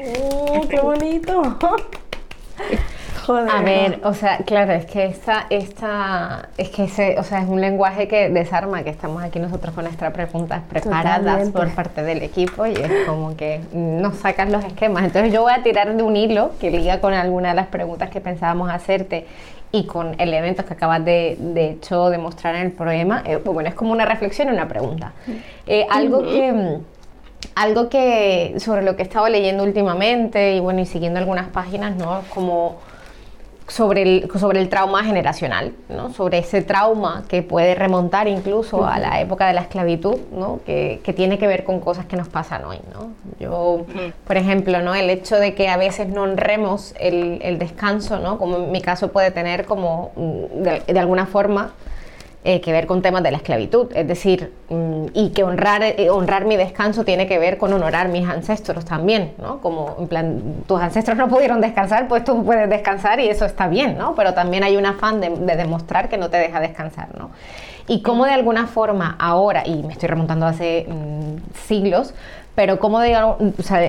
¡Oh, 0.00 0.66
qué 0.68 0.80
bonito! 0.80 1.58
Joder, 3.28 3.50
a 3.50 3.60
ver, 3.60 4.00
o 4.04 4.14
sea, 4.14 4.38
claro, 4.38 4.72
es 4.72 4.86
que 4.86 5.04
esta, 5.04 5.44
esta, 5.50 6.48
es 6.56 6.70
que 6.70 6.84
ese, 6.84 7.18
o 7.18 7.22
sea, 7.22 7.42
es 7.42 7.46
un 7.46 7.60
lenguaje 7.60 8.08
que 8.08 8.30
desarma, 8.30 8.82
que 8.84 8.88
estamos 8.88 9.22
aquí 9.22 9.38
nosotros 9.38 9.74
con 9.74 9.84
nuestras 9.84 10.14
preguntas 10.14 10.62
preparadas 10.66 11.50
por 11.50 11.68
parte 11.74 12.02
del 12.02 12.22
equipo 12.22 12.64
y 12.64 12.72
es 12.72 12.90
como 13.06 13.36
que 13.36 13.60
nos 13.74 14.16
sacan 14.16 14.50
los 14.50 14.64
esquemas. 14.64 15.04
Entonces 15.04 15.30
yo 15.30 15.42
voy 15.42 15.52
a 15.52 15.62
tirar 15.62 15.94
de 15.94 16.02
un 16.02 16.16
hilo 16.16 16.52
que 16.58 16.70
liga 16.70 17.02
con 17.02 17.12
alguna 17.12 17.50
de 17.50 17.56
las 17.56 17.66
preguntas 17.66 18.08
que 18.08 18.22
pensábamos 18.22 18.70
hacerte 18.70 19.26
y 19.72 19.84
con 19.84 20.18
elementos 20.18 20.64
que 20.64 20.72
acabas 20.72 21.04
de, 21.04 21.36
de 21.38 21.72
hecho 21.72 22.08
demostrar 22.08 22.54
en 22.54 22.62
el 22.62 22.72
problema, 22.72 23.22
eh, 23.26 23.36
bueno, 23.36 23.68
es 23.68 23.74
como 23.74 23.92
una 23.92 24.06
reflexión 24.06 24.48
y 24.48 24.52
una 24.52 24.68
pregunta. 24.68 25.12
Eh, 25.66 25.86
algo 25.90 26.22
que 26.22 26.78
algo 27.54 27.88
que 27.90 28.54
sobre 28.58 28.82
lo 28.82 28.96
que 28.96 29.02
he 29.02 29.04
estado 29.04 29.28
leyendo 29.28 29.64
últimamente 29.64 30.54
y 30.54 30.60
bueno 30.60 30.80
y 30.80 30.86
siguiendo 30.86 31.18
algunas 31.18 31.48
páginas 31.48 31.94
no 31.94 32.22
como 32.34 32.76
sobre 33.68 34.02
el, 34.02 34.30
sobre 34.38 34.60
el 34.60 34.68
trauma 34.68 35.04
generacional, 35.04 35.72
¿no? 35.88 36.12
sobre 36.12 36.38
ese 36.38 36.62
trauma 36.62 37.24
que 37.28 37.42
puede 37.42 37.74
remontar 37.74 38.26
incluso 38.26 38.86
a 38.86 38.98
la 38.98 39.20
época 39.20 39.46
de 39.46 39.52
la 39.52 39.60
esclavitud, 39.60 40.16
¿no? 40.32 40.60
que, 40.64 41.00
que, 41.04 41.12
tiene 41.12 41.38
que 41.38 41.46
ver 41.46 41.64
con 41.64 41.78
cosas 41.80 42.06
que 42.06 42.16
nos 42.16 42.28
pasan 42.28 42.64
hoy. 42.64 42.80
¿no? 42.92 43.12
Yo, 43.38 43.84
por 44.26 44.36
ejemplo, 44.38 44.80
¿no? 44.80 44.94
el 44.94 45.10
hecho 45.10 45.36
de 45.36 45.54
que 45.54 45.68
a 45.68 45.76
veces 45.76 46.08
no 46.08 46.22
honremos 46.22 46.94
el, 46.98 47.40
el 47.42 47.58
descanso, 47.58 48.18
¿no? 48.18 48.38
como 48.38 48.56
en 48.56 48.72
mi 48.72 48.80
caso 48.80 49.12
puede 49.12 49.30
tener 49.30 49.66
como 49.66 50.12
mm, 50.16 50.62
de, 50.62 50.82
de 50.86 50.98
alguna 50.98 51.26
forma 51.26 51.72
eh, 52.48 52.62
que 52.62 52.72
ver 52.72 52.86
con 52.86 53.02
temas 53.02 53.22
de 53.22 53.30
la 53.30 53.36
esclavitud, 53.36 53.88
es 53.94 54.08
decir, 54.08 54.54
mm, 54.70 55.08
y 55.12 55.32
que 55.34 55.44
honrar, 55.44 55.82
eh, 55.82 56.08
honrar 56.08 56.46
mi 56.46 56.56
descanso 56.56 57.04
tiene 57.04 57.26
que 57.26 57.38
ver 57.38 57.58
con 57.58 57.74
honorar 57.74 58.08
mis 58.08 58.26
ancestros 58.26 58.86
también, 58.86 59.34
¿no? 59.36 59.60
Como 59.60 59.96
en 59.98 60.08
plan, 60.08 60.42
tus 60.66 60.80
ancestros 60.80 61.18
no 61.18 61.28
pudieron 61.28 61.60
descansar, 61.60 62.08
pues 62.08 62.24
tú 62.24 62.42
puedes 62.46 62.70
descansar 62.70 63.20
y 63.20 63.28
eso 63.28 63.44
está 63.44 63.68
bien, 63.68 63.98
¿no? 63.98 64.14
Pero 64.14 64.32
también 64.32 64.64
hay 64.64 64.78
un 64.78 64.86
afán 64.86 65.20
de, 65.20 65.28
de 65.28 65.56
demostrar 65.56 66.08
que 66.08 66.16
no 66.16 66.30
te 66.30 66.38
deja 66.38 66.58
descansar, 66.58 67.08
¿no? 67.18 67.32
Y 67.88 68.02
cómo 68.02 68.26
de 68.26 68.32
alguna 68.32 68.66
forma 68.66 69.16
ahora, 69.18 69.66
y 69.66 69.82
me 69.82 69.94
estoy 69.94 70.08
remontando 70.08 70.46
hace 70.46 70.86
mm, 70.88 71.66
siglos, 71.66 72.14
pero 72.58 72.80
como 72.80 72.98
o 72.98 73.62
sea, 73.62 73.80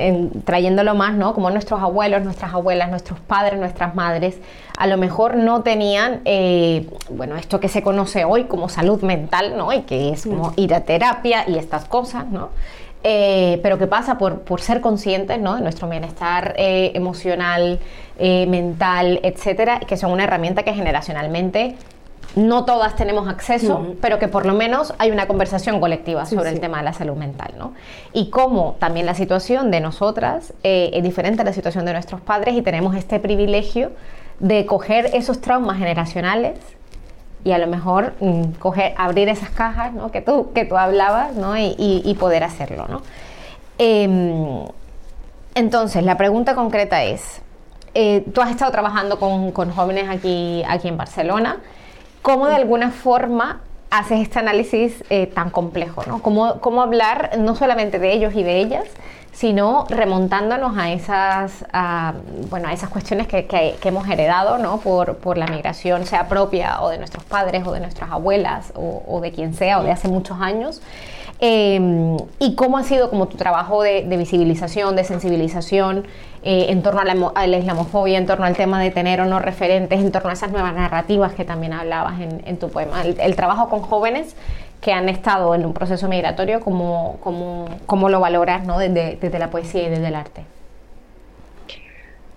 trayéndolo 0.45 0.93
más, 0.93 1.15
¿no? 1.15 1.33
Como 1.33 1.49
nuestros 1.49 1.81
abuelos, 1.81 2.21
nuestras 2.21 2.53
abuelas, 2.53 2.91
nuestros 2.91 3.19
padres, 3.19 3.59
nuestras 3.59 3.95
madres, 3.95 4.37
a 4.77 4.85
lo 4.85 4.95
mejor 4.95 5.37
no 5.37 5.63
tenían, 5.63 6.21
eh, 6.25 6.87
bueno, 7.09 7.35
esto 7.35 7.59
que 7.59 7.67
se 7.67 7.81
conoce 7.81 8.25
hoy 8.25 8.43
como 8.43 8.69
salud 8.69 9.01
mental, 9.01 9.57
¿no? 9.57 9.73
Y 9.73 9.81
que 9.81 10.11
es 10.11 10.27
como 10.27 10.53
ir 10.55 10.75
a 10.75 10.81
terapia 10.81 11.45
y 11.47 11.57
estas 11.57 11.85
cosas, 11.85 12.27
¿no? 12.27 12.49
Eh, 13.03 13.59
pero 13.63 13.79
que 13.79 13.87
pasa 13.87 14.19
por, 14.19 14.41
por, 14.41 14.61
ser 14.61 14.81
conscientes 14.81 15.39
¿no? 15.39 15.55
de 15.55 15.61
nuestro 15.61 15.89
bienestar 15.89 16.53
eh, 16.57 16.91
emocional, 16.93 17.79
mental, 18.19 19.19
etcétera, 19.23 19.79
que 19.79 19.97
son 19.97 20.11
una 20.11 20.25
herramienta 20.25 20.63
que 20.63 20.73
generacionalmente 20.73 21.75
no 22.35 22.65
todas 22.65 22.95
tenemos 22.95 23.27
acceso, 23.27 23.95
pero 24.01 24.19
que 24.19 24.27
por 24.27 24.45
lo 24.45 24.53
menos 24.53 24.93
hay 24.99 25.11
una 25.11 25.27
conversación 25.27 25.79
colectiva 25.79 26.25
sobre 26.25 26.49
el 26.49 26.59
tema 26.59 26.77
de 26.77 26.83
la 26.83 26.93
salud 26.93 27.15
mental, 27.15 27.53
¿no? 27.57 27.73
Y 28.13 28.29
cómo 28.29 28.75
también 28.79 29.05
la 29.05 29.15
situación 29.15 29.71
de 29.71 29.79
nosotras 29.79 30.53
eh, 30.63 30.91
es 30.93 31.03
diferente 31.03 31.41
a 31.41 31.45
la 31.45 31.53
situación 31.53 31.85
de 31.85 31.93
nuestros 31.93 32.21
padres 32.21 32.55
y 32.55 32.61
tenemos 32.61 32.95
este 32.95 33.19
privilegio 33.19 33.91
de 34.39 34.65
coger 34.65 35.09
esos 35.13 35.41
traumas 35.41 35.77
generacionales 35.77 36.57
y 37.43 37.51
a 37.51 37.57
lo 37.57 37.67
mejor 37.67 38.13
mm, 38.19 38.51
coger, 38.59 38.93
abrir 38.97 39.29
esas 39.29 39.49
cajas 39.49 39.93
¿no? 39.93 40.11
que, 40.11 40.21
tú, 40.21 40.51
que 40.53 40.65
tú 40.65 40.77
hablabas 40.77 41.35
¿no? 41.35 41.57
y, 41.57 42.15
poder 42.19 42.43
hacerlo. 42.43 42.85
¿no? 42.87 43.01
Em, 43.77 44.65
entonces, 45.55 46.03
la 46.03 46.17
pregunta 46.17 46.53
concreta 46.53 47.03
es, 47.03 47.41
eh, 47.93 48.25
tú 48.33 48.41
has 48.41 48.51
estado 48.51 48.71
trabajando 48.71 49.19
con, 49.19 49.51
con 49.51 49.71
jóvenes 49.71 50.09
aquí, 50.09 50.63
aquí 50.67 50.87
en 50.89 50.97
Barcelona, 50.97 51.57
cómo 52.21 52.47
de 52.47 52.55
alguna 52.55 52.91
forma 52.91 53.61
haces 53.89 54.21
este 54.21 54.39
análisis 54.39 55.03
eh, 55.09 55.27
tan 55.27 55.49
complejo, 55.49 56.03
¿no? 56.05 56.21
Cómo, 56.21 56.59
cómo, 56.59 56.81
hablar 56.81 57.31
no 57.39 57.55
solamente 57.55 57.97
de 57.97 58.13
ellos 58.13 58.35
y 58.35 58.43
de 58.43 58.59
ellas, 58.59 58.85
sino 59.31 59.85
remontándonos 59.89 60.77
a 60.77 60.91
esas, 60.91 61.65
bueno, 62.49 62.67
a 62.67 62.73
esas 62.73 62.89
cuestiones 62.89 63.27
que, 63.27 63.45
que, 63.47 63.77
hemos 63.83 64.07
heredado 64.09 64.57
¿no? 64.57 64.79
por, 64.79 65.15
por, 65.17 65.37
la 65.37 65.47
migración, 65.47 66.05
sea 66.05 66.27
propia 66.27 66.81
o 66.81 66.89
de 66.89 66.97
nuestros 66.97 67.23
padres 67.23 67.65
o 67.65 67.71
de 67.71 67.79
nuestras 67.79 68.11
abuelas 68.11 68.73
o, 68.75 69.03
o 69.07 69.21
de 69.21 69.31
quien 69.31 69.53
sea 69.53 69.79
o 69.79 69.83
de 69.83 69.91
hace 69.91 70.07
muchos 70.07 70.41
años. 70.41 70.81
Eh, 71.41 72.17
y 72.39 72.55
cómo 72.55 72.77
ha 72.77 72.83
sido 72.83 73.09
como 73.09 73.27
tu 73.27 73.37
trabajo 73.37 73.81
de, 73.81 74.03
de 74.03 74.17
visibilización, 74.17 74.97
de 74.97 75.05
sensibilización 75.05 76.05
eh, 76.43 76.67
en 76.69 76.81
torno 76.83 76.99
a 76.99 77.05
la, 77.05 77.31
a 77.33 77.47
la, 77.47 77.57
islamofobia, 77.57 78.17
en 78.17 78.25
torno 78.25 78.45
al 78.45 78.57
tema 78.57 78.81
de 78.81 78.91
tener 78.91 79.21
o 79.21 79.25
no 79.25 79.39
referentes, 79.39 79.99
en 80.01 80.11
torno 80.11 80.29
a 80.29 80.33
esas 80.33 80.51
nuevas 80.51 80.73
narrativas 80.73 81.33
que 81.33 81.45
también 81.45 81.71
hablabas 81.73 82.19
en, 82.19 82.41
en 82.45 82.57
tu 82.57 82.69
poema. 82.69 83.01
El, 83.03 83.19
el, 83.19 83.35
trabajo 83.37 83.69
con 83.69 83.81
jóvenes 83.81 84.35
que 84.81 84.91
han 84.91 85.07
estado 85.07 85.55
en 85.55 85.65
un 85.65 85.73
proceso 85.73 86.09
migratorio, 86.09 86.59
¿cómo, 86.59 87.17
cómo, 87.21 87.69
cómo 87.85 88.09
lo 88.09 88.19
valoras 88.19 88.65
¿no? 88.65 88.77
desde, 88.77 89.17
desde, 89.21 89.39
la 89.39 89.49
poesía 89.49 89.83
y 89.83 89.89
desde 89.89 90.07
el 90.07 90.15
arte? 90.15 90.43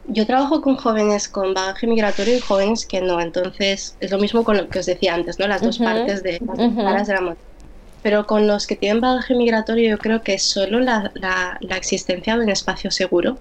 yo 0.08 0.26
trabajo 0.26 0.60
con 0.60 0.76
jóvenes 0.76 1.28
con 1.28 1.54
bagaje 1.54 1.86
migratorio 1.86 2.36
y 2.36 2.40
jóvenes 2.40 2.86
que 2.86 3.00
no, 3.00 3.20
entonces 3.20 3.96
es 4.00 4.10
lo 4.10 4.18
mismo 4.18 4.42
con 4.42 4.56
lo 4.56 4.68
que 4.68 4.80
os 4.80 4.86
decía 4.86 5.14
antes, 5.14 5.38
¿no? 5.38 5.46
Las 5.46 5.62
dos 5.62 5.78
partes 5.78 6.24
de 6.24 6.40
las 6.40 6.58
dos 6.58 6.84
caras 6.84 7.06
de 7.06 7.14
la 7.14 7.20
moneda. 7.20 7.51
Pero 8.02 8.26
con 8.26 8.46
los 8.46 8.66
que 8.66 8.76
tienen 8.76 9.00
bagaje 9.00 9.34
migratorio 9.34 9.90
yo 9.90 9.98
creo 9.98 10.22
que 10.22 10.38
solo 10.38 10.80
la, 10.80 11.12
la, 11.14 11.58
la 11.60 11.76
existencia 11.76 12.36
de 12.36 12.44
un 12.44 12.50
espacio 12.50 12.90
seguro, 12.90 13.38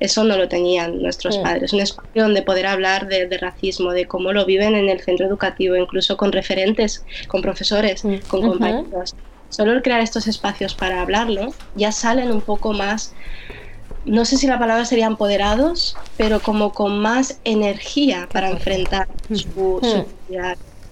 eso 0.00 0.24
no 0.24 0.36
lo 0.36 0.48
tenían 0.48 1.00
nuestros 1.00 1.38
padres, 1.38 1.72
un 1.72 1.80
espacio 1.80 2.22
donde 2.22 2.42
poder 2.42 2.66
hablar 2.66 3.08
de, 3.08 3.26
de, 3.26 3.38
racismo, 3.38 3.92
de 3.92 4.06
cómo 4.06 4.32
lo 4.32 4.44
viven 4.44 4.74
en 4.74 4.88
el 4.88 5.00
centro 5.00 5.26
educativo, 5.26 5.76
incluso 5.76 6.16
con 6.16 6.32
referentes, 6.32 7.04
con 7.28 7.42
profesores, 7.42 8.02
con 8.28 8.42
compañeros. 8.42 9.14
Solo 9.48 9.72
el 9.72 9.82
crear 9.82 10.00
estos 10.00 10.26
espacios 10.26 10.74
para 10.74 11.00
hablarlo, 11.00 11.54
ya 11.74 11.90
salen 11.90 12.30
un 12.30 12.42
poco 12.42 12.72
más 12.72 13.14
no 14.04 14.24
sé 14.24 14.38
si 14.38 14.46
la 14.46 14.58
palabra 14.58 14.84
sería 14.84 15.06
empoderados, 15.06 15.96
pero 16.16 16.40
como 16.40 16.72
con 16.72 16.98
más 16.98 17.40
energía 17.44 18.28
para 18.32 18.48
enfrentar 18.48 19.06
su, 19.28 19.80
su 19.82 20.06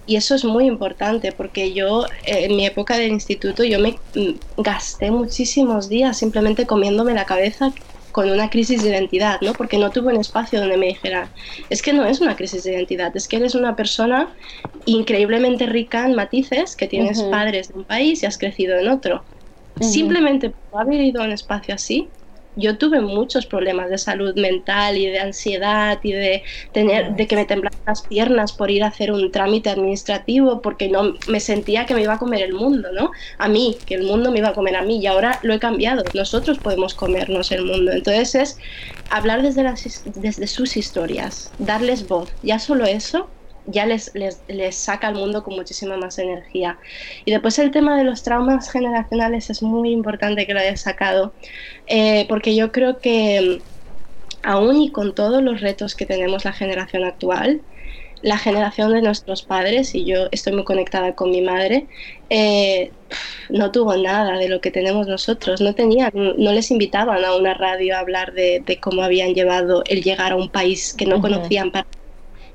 Y 0.07 0.15
eso 0.15 0.35
es 0.35 0.45
muy 0.45 0.65
importante 0.67 1.33
porque 1.33 1.73
yo 1.73 2.05
eh, 2.23 2.45
en 2.45 2.55
mi 2.55 2.65
época 2.65 2.97
del 2.97 3.11
instituto 3.11 3.63
yo 3.65 3.79
me 3.79 4.01
mm, 4.15 4.39
gasté 4.63 5.11
muchísimos 5.11 5.89
días 5.89 6.17
simplemente 6.17 6.65
comiéndome 6.65 7.13
la 7.13 7.25
cabeza 7.25 7.73
con 8.11 8.29
una 8.31 8.49
crisis 8.49 8.81
de 8.83 8.89
identidad, 8.89 9.41
¿no? 9.41 9.57
Porque 9.57 9.77
no 9.77 9.91
tuve 9.91 10.13
un 10.13 10.21
espacio 10.21 10.59
donde 10.59 10.77
me 10.77 10.87
dijera, 10.87 11.33
es 11.69 11.81
que 11.81 11.93
no 11.93 12.05
es 12.05 12.21
una 12.21 12.37
crisis 12.37 12.63
de 12.63 12.73
identidad, 12.73 13.11
es 13.15 13.27
que 13.27 13.35
eres 13.35 13.53
una 13.53 13.75
persona 13.75 14.33
increíblemente 14.85 15.65
rica 15.67 16.05
en 16.05 16.15
matices, 16.15 16.75
que 16.77 16.87
tienes 16.87 17.21
padres 17.23 17.67
de 17.67 17.75
un 17.75 17.85
país 17.85 18.23
y 18.23 18.25
has 18.25 18.37
crecido 18.37 18.77
en 18.79 18.87
otro. 18.87 19.27
Simplemente 19.81 20.51
por 20.69 20.81
haber 20.81 21.01
ido 21.01 21.21
a 21.21 21.25
un 21.25 21.33
espacio 21.33 21.75
así, 21.75 22.16
yo 22.57 22.77
tuve 22.77 23.01
muchos 23.01 23.45
problemas 23.45 23.89
de 23.89 23.97
salud 23.97 24.35
mental 24.35 24.97
y 24.97 25.07
de 25.07 25.19
ansiedad 25.19 25.99
y 26.03 26.11
de 26.11 26.43
tener 26.73 27.15
de 27.15 27.27
que 27.27 27.35
me 27.35 27.45
temblaban 27.45 27.77
las 27.85 28.03
piernas 28.03 28.53
por 28.53 28.71
ir 28.71 28.83
a 28.83 28.87
hacer 28.87 29.11
un 29.11 29.31
trámite 29.31 29.69
administrativo 29.69 30.61
porque 30.61 30.89
no 30.89 31.13
me 31.27 31.39
sentía 31.39 31.85
que 31.85 31.93
me 31.93 32.01
iba 32.01 32.15
a 32.15 32.19
comer 32.19 32.41
el 32.41 32.53
mundo, 32.53 32.89
¿no? 32.91 33.11
A 33.37 33.47
mí, 33.47 33.83
que 33.85 33.95
el 33.95 34.03
mundo 34.03 34.31
me 34.31 34.39
iba 34.39 34.49
a 34.49 34.53
comer 34.53 34.75
a 34.75 34.81
mí 34.83 34.99
y 34.99 35.05
ahora 35.07 35.39
lo 35.43 35.53
he 35.53 35.59
cambiado. 35.59 36.03
Nosotros 36.13 36.59
podemos 36.59 36.95
comernos 36.95 37.51
el 37.51 37.63
mundo. 37.63 37.91
Entonces 37.91 38.35
es 38.35 38.57
hablar 39.09 39.41
desde 39.41 39.63
las 39.63 40.01
desde 40.05 40.47
sus 40.47 40.77
historias, 40.77 41.53
darles 41.57 42.07
voz. 42.07 42.35
Ya 42.41 42.59
solo 42.59 42.85
eso 42.85 43.36
ya 43.67 43.85
les, 43.85 44.11
les, 44.15 44.41
les, 44.47 44.75
saca 44.75 45.07
al 45.07 45.15
mundo 45.15 45.43
con 45.43 45.55
muchísima 45.55 45.97
más 45.97 46.17
energía. 46.17 46.77
Y 47.25 47.31
después 47.31 47.59
el 47.59 47.71
tema 47.71 47.97
de 47.97 48.03
los 48.03 48.23
traumas 48.23 48.71
generacionales 48.71 49.49
es 49.49 49.61
muy 49.61 49.91
importante 49.91 50.47
que 50.47 50.53
lo 50.53 50.59
hayas 50.59 50.81
sacado, 50.81 51.33
eh, 51.87 52.25
porque 52.29 52.55
yo 52.55 52.71
creo 52.71 52.99
que 52.99 53.59
mm, 53.61 54.47
aún 54.47 54.81
y 54.81 54.91
con 54.91 55.13
todos 55.13 55.43
los 55.43 55.61
retos 55.61 55.95
que 55.95 56.05
tenemos 56.05 56.45
la 56.45 56.53
generación 56.53 57.03
actual, 57.03 57.61
la 58.23 58.37
generación 58.37 58.93
de 58.93 59.01
nuestros 59.01 59.43
padres, 59.43 59.93
y 59.93 60.05
yo 60.05 60.27
estoy 60.31 60.53
muy 60.53 60.63
conectada 60.63 61.13
con 61.13 61.29
mi 61.29 61.41
madre, 61.41 61.85
eh, 62.29 62.91
no 63.49 63.71
tuvo 63.71 63.95
nada 63.95 64.37
de 64.37 64.49
lo 64.49 64.59
que 64.59 64.71
tenemos 64.71 65.07
nosotros, 65.07 65.61
no 65.61 65.75
tenían, 65.75 66.11
no 66.13 66.51
les 66.51 66.71
invitaban 66.71 67.23
a 67.23 67.35
una 67.35 67.53
radio 67.53 67.95
a 67.95 67.99
hablar 67.99 68.33
de, 68.33 68.63
de 68.65 68.79
cómo 68.79 69.03
habían 69.03 69.33
llevado 69.35 69.83
el 69.85 70.01
llegar 70.01 70.31
a 70.31 70.35
un 70.35 70.49
país 70.49 70.95
que 70.97 71.05
no 71.05 71.17
uh 71.17 71.19
-huh. 71.19 71.21
conocían 71.21 71.71
para 71.71 71.85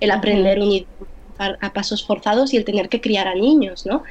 el 0.02 0.11
aprender 0.11 0.59
un 0.59 0.73
idioma 0.73 1.06
a 1.61 1.73
pasos 1.73 2.04
forzados 2.04 2.52
y 2.52 2.56
el 2.56 2.64
tener 2.64 2.88
que 2.88 3.00
criar 3.00 3.26
a 3.28 3.35
niños, 3.35 3.87
¿no? 3.87 4.02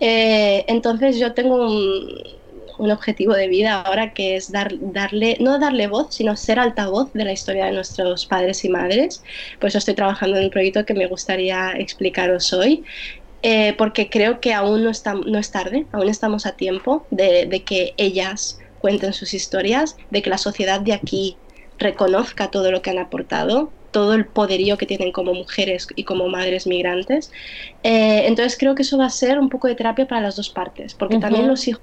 Eh, 0.00 0.64
entonces 0.66 1.18
yo 1.18 1.32
tengo 1.32 1.66
un, 1.66 2.22
un, 2.78 2.90
objetivo 2.90 3.32
de 3.34 3.48
vida 3.48 3.80
ahora 3.80 4.12
que 4.12 4.36
es 4.36 4.52
dar, 4.52 4.72
darle, 4.80 5.36
no 5.40 5.58
darle 5.58 5.86
voz, 5.86 6.14
sino 6.14 6.36
ser 6.36 6.58
altavoz 6.58 7.12
de 7.12 7.24
la 7.24 7.32
historia 7.32 7.66
de 7.66 7.72
nuestros 7.72 8.26
padres 8.26 8.64
y 8.64 8.68
madres. 8.68 9.22
Por 9.58 9.68
eso 9.68 9.78
estoy 9.78 9.94
trabajando 9.94 10.38
en 10.38 10.44
un 10.44 10.50
proyecto 10.50 10.84
que 10.84 10.94
me 10.94 11.06
gustaría 11.06 11.72
explicaros 11.72 12.52
hoy. 12.52 12.84
Eh, 13.42 13.74
porque 13.76 14.08
creo 14.08 14.40
que 14.40 14.54
aún 14.54 14.82
no, 14.82 14.90
está, 14.90 15.14
no 15.14 15.38
es 15.38 15.50
tarde, 15.50 15.86
aún 15.92 16.08
estamos 16.08 16.46
a 16.46 16.56
tiempo 16.56 17.06
de, 17.10 17.46
de 17.46 17.62
que 17.62 17.94
ellas 17.96 18.58
cuenten 18.80 19.12
sus 19.12 19.34
historias, 19.34 19.96
de 20.10 20.22
que 20.22 20.30
la 20.30 20.38
sociedad 20.38 20.80
de 20.80 20.94
aquí 20.94 21.36
reconozca 21.78 22.50
todo 22.50 22.72
lo 22.72 22.82
que 22.82 22.90
han 22.90 22.98
aportado, 22.98 23.70
todo 23.96 24.12
el 24.12 24.26
poderío 24.26 24.76
que 24.76 24.84
tienen 24.84 25.10
como 25.10 25.32
mujeres 25.32 25.86
y 25.96 26.04
como 26.04 26.28
madres 26.28 26.66
migrantes. 26.66 27.32
Eh, 27.82 28.24
entonces 28.26 28.58
creo 28.58 28.74
que 28.74 28.82
eso 28.82 28.98
va 28.98 29.06
a 29.06 29.10
ser 29.10 29.38
un 29.38 29.48
poco 29.48 29.68
de 29.68 29.74
terapia 29.74 30.06
para 30.06 30.20
las 30.20 30.36
dos 30.36 30.50
partes, 30.50 30.92
porque 30.92 31.14
uh 31.14 31.18
-huh. 31.18 31.22
también 31.22 31.48
los 31.48 31.66
hijos 31.66 31.80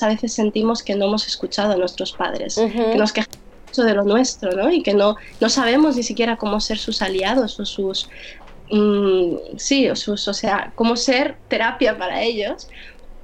a 0.00 0.06
veces 0.06 0.32
sentimos 0.32 0.84
que 0.84 0.94
no 0.94 1.06
hemos 1.06 1.26
escuchado 1.26 1.72
a 1.72 1.76
nuestros 1.76 2.12
padres, 2.12 2.56
uh 2.56 2.68
-huh. 2.68 2.92
que 2.92 2.98
nos 2.98 3.12
quejamos 3.12 3.36
de 3.76 3.94
lo 3.94 4.04
nuestro, 4.04 4.52
¿no? 4.52 4.70
Y 4.70 4.84
que 4.84 4.94
no, 4.94 5.16
no 5.40 5.48
sabemos 5.48 5.96
ni 5.96 6.04
siquiera 6.04 6.36
cómo 6.36 6.60
ser 6.60 6.78
sus 6.78 7.02
aliados 7.02 7.58
o 7.58 7.64
sus... 7.66 8.08
Mmm, 8.70 9.34
sí, 9.56 9.88
o, 9.90 9.96
sus, 9.96 10.28
o 10.28 10.32
sea, 10.32 10.72
cómo 10.76 10.94
ser 10.94 11.34
terapia 11.48 11.98
para 11.98 12.22
ellos. 12.22 12.68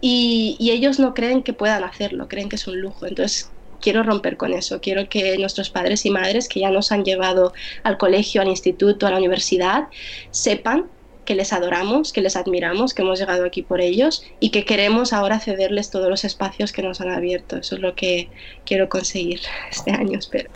Y, 0.01 0.57
y 0.59 0.73
ellos 0.73 0.99
no 0.99 1.15
creen 1.15 1.45
que 1.45 1.53
puedan 1.53 1.85
hacerlo, 1.85 2.27
creen 2.27 2.49
que 2.49 2.57
es 2.57 2.67
un 2.67 2.81
lujo. 2.81 3.07
Entonces 3.07 3.49
quiero 3.81 4.03
romper 4.03 4.37
con 4.37 4.53
eso. 4.53 4.81
Quiero 4.81 5.09
que 5.09 5.37
nuestros 5.39 5.71
padres 5.71 6.07
y 6.07 6.11
madres 6.11 6.49
que 6.49 6.61
ya 6.61 6.71
nos 6.71 6.93
han 6.93 7.05
llevado 7.05 7.53
al 7.83 7.99
colegio, 7.99 8.41
al 8.41 8.49
instituto, 8.49 9.07
a 9.07 9.11
la 9.11 9.19
universidad, 9.19 9.89
sepan 10.31 10.87
que 11.27 11.35
les 11.35 11.53
adoramos, 11.53 12.13
que 12.13 12.23
les 12.23 12.37
admiramos, 12.37 12.95
que 12.95 13.03
hemos 13.03 13.19
llegado 13.19 13.45
aquí 13.45 13.63
por 13.63 13.83
ellos 13.83 14.25
y 14.41 14.51
que 14.51 14.65
queremos 14.65 15.13
ahora 15.13 15.41
cederles 15.41 15.91
todos 15.91 16.09
los 16.09 16.25
espacios 16.25 16.73
que 16.73 16.83
nos 16.83 17.03
han 17.03 17.11
abierto. 17.11 17.59
Eso 17.59 17.75
es 17.75 17.83
lo 17.83 17.95
que 17.95 18.31
quiero 18.67 18.89
conseguir 18.89 19.41
este 19.71 19.93
año, 19.93 20.19
espero. 20.19 20.51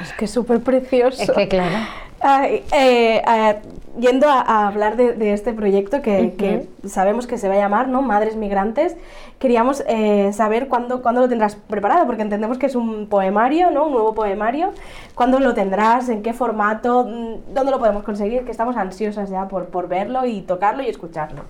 Es 0.00 0.12
que 0.14 0.24
es 0.24 0.30
súper 0.30 0.60
precioso. 0.60 1.22
Es 1.22 1.30
que 1.30 1.48
claro. 1.48 1.76
Ay, 2.22 2.62
eh, 2.72 3.22
eh, 3.26 3.56
yendo 3.98 4.28
a, 4.28 4.40
a 4.40 4.68
hablar 4.68 4.96
de, 4.96 5.14
de, 5.14 5.32
este 5.32 5.54
proyecto 5.54 6.02
que, 6.02 6.10
uh 6.10 6.24
-huh. 6.24 6.36
que, 6.36 6.88
sabemos 6.88 7.26
que 7.26 7.38
se 7.38 7.48
va 7.48 7.54
a 7.54 7.58
llamar 7.58 7.88
¿no? 7.88 8.02
Madres 8.02 8.36
Migrantes, 8.36 8.94
queríamos 9.38 9.82
eh, 9.88 10.30
saber 10.34 10.68
cuándo, 10.68 11.00
cuándo, 11.00 11.22
lo 11.22 11.28
tendrás 11.28 11.56
preparado, 11.56 12.06
porque 12.06 12.22
entendemos 12.22 12.58
que 12.58 12.66
es 12.66 12.74
un 12.74 13.08
poemario, 13.08 13.70
¿no? 13.70 13.86
un 13.86 13.92
nuevo 13.92 14.14
poemario. 14.14 14.72
¿Cuándo 15.14 15.40
lo 15.40 15.54
tendrás? 15.54 16.08
¿En 16.10 16.22
qué 16.22 16.34
formato? 16.34 17.04
Mm, 17.04 17.54
¿Dónde 17.54 17.72
lo 17.72 17.78
podemos 17.78 18.02
conseguir? 18.04 18.44
Que 18.44 18.50
estamos 18.50 18.76
ansiosas 18.76 19.30
ya 19.30 19.48
por, 19.48 19.68
por 19.68 19.88
verlo 19.88 20.26
y 20.26 20.42
tocarlo 20.42 20.82
y 20.82 20.88
escucharlo. 20.88 21.44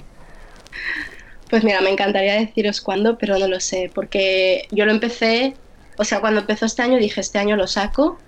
Pues 1.51 1.65
mira, 1.65 1.81
me 1.81 1.91
encantaría 1.91 2.35
deciros 2.35 2.81
cuándo, 2.81 3.19
pero 3.19 3.37
no 3.39 3.49
lo 3.49 3.59
sé, 3.59 3.91
porque 3.93 4.69
yo 4.71 4.85
lo 4.85 4.93
empecé, 4.93 5.55
o 6.01 6.05
sea, 6.05 6.21
cuando 6.21 6.41
empezó 6.41 6.65
este 6.65 6.81
año 6.81 6.97
dije, 6.99 7.21
este 7.21 7.39
año 7.39 7.57
lo 7.57 7.67
saco, 7.67 8.19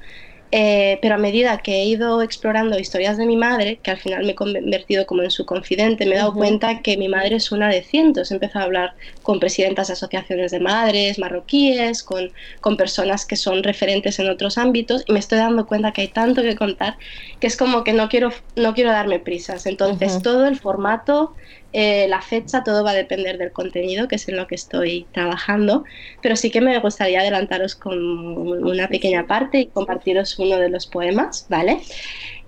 eh, 0.55 0.99
pero 1.01 1.15
a 1.15 1.19
medida 1.19 1.57
que 1.63 1.77
he 1.77 1.85
ido 1.87 2.21
explorando 2.21 2.79
historias 2.79 3.17
de 3.17 3.25
mi 3.25 3.39
madre, 3.39 3.79
que 3.83 3.91
al 3.91 3.97
final 3.97 4.27
me 4.27 4.33
he 4.33 4.35
convertido 4.35 5.07
como 5.07 5.23
en 5.23 5.31
su 5.31 5.47
confidente, 5.47 6.05
me 6.05 6.15
he 6.15 6.19
dado 6.19 6.33
uh 6.33 6.35
-huh. 6.35 6.37
cuenta 6.37 6.83
que 6.83 6.99
mi 6.99 7.09
madre 7.09 7.37
es 7.37 7.51
una 7.51 7.71
de 7.71 7.83
cientos. 7.83 8.31
He 8.31 8.35
empezado 8.35 8.61
a 8.61 8.67
hablar 8.67 8.95
con 9.23 9.41
presidentas 9.41 9.87
de 9.87 9.95
asociaciones 9.95 10.51
de 10.53 10.61
madres 10.61 11.19
marroquíes, 11.19 12.03
con, 12.03 12.31
con 12.61 12.77
personas 12.77 13.25
que 13.25 13.37
son 13.37 13.63
referentes 13.63 14.19
en 14.19 14.29
otros 14.29 14.59
ámbitos, 14.59 15.05
y 15.09 15.13
me 15.15 15.21
estoy 15.21 15.39
dando 15.39 15.67
cuenta 15.67 15.93
que 15.93 16.03
hay 16.03 16.09
tanto 16.09 16.43
que 16.43 16.55
contar 16.55 16.99
que 17.41 17.47
es 17.47 17.57
como 17.57 17.83
que 17.83 17.95
no 17.95 18.11
quiero, 18.11 18.31
no 18.55 18.75
quiero 18.75 18.91
darme 18.91 19.19
prisas. 19.19 19.65
Entonces, 19.65 20.13
uh 20.13 20.17
-huh. 20.19 20.23
todo 20.23 20.47
el 20.47 20.57
formato 20.61 21.33
eh, 21.73 22.07
la 22.09 22.21
fecha, 22.21 22.63
todo 22.63 22.85
va 22.85 22.91
a 22.91 22.95
depender 22.95 23.39
del 23.39 23.53
contenido, 23.53 24.09
que 24.09 24.17
es 24.17 24.29
en 24.29 24.37
lo 24.37 24.47
que 24.47 24.55
estoy 24.55 25.07
trabajando, 25.13 25.85
pero 26.21 26.37
sí 26.37 26.51
que 26.51 26.61
me 26.61 26.79
gustaría 26.79 27.21
adelantaros 27.21 27.75
con 27.75 27.99
una 27.99 28.89
pequeña 28.89 29.27
parte 29.27 29.61
y 29.61 29.67
compartiros 29.67 30.39
uno 30.39 30.59
de 30.59 30.69
los 30.69 30.87
poemas, 30.87 31.47
¿vale? 31.49 31.79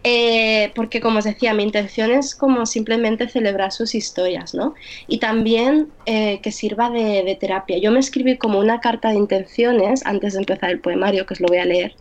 Eh, 0.07 0.71
porque 0.75 1.01
como 1.01 1.21
os 1.21 1.25
decía, 1.25 1.55
mi 1.55 1.63
intención 1.63 2.13
es 2.13 2.35
como 2.35 2.67
simplemente 2.67 3.27
celebrar 3.27 3.73
sus 3.73 3.95
historias, 3.95 4.53
¿no? 4.53 4.75
Y 5.09 5.19
también 5.19 5.89
eh, 6.05 6.41
que 6.43 6.53
sirva 6.53 6.91
de, 6.91 7.23
de 7.23 7.37
terapia. 7.37 7.79
Yo 7.79 7.91
me 7.91 8.01
escribí 8.01 8.37
como 8.37 8.59
una 8.59 8.81
carta 8.81 9.09
de 9.09 9.15
intenciones 9.15 10.05
antes 10.05 10.35
de 10.35 10.41
empezar 10.41 10.71
el 10.71 10.81
poemario, 10.81 11.25
que 11.25 11.33
os 11.33 11.41
lo 11.41 11.49
voy 11.49 11.59
a 11.59 11.65
leer, 11.65 11.95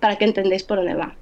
para 0.00 0.16
que 0.16 0.24
entendáis 0.24 0.64
por 0.64 0.78
dónde 0.78 0.94
va 0.94 1.16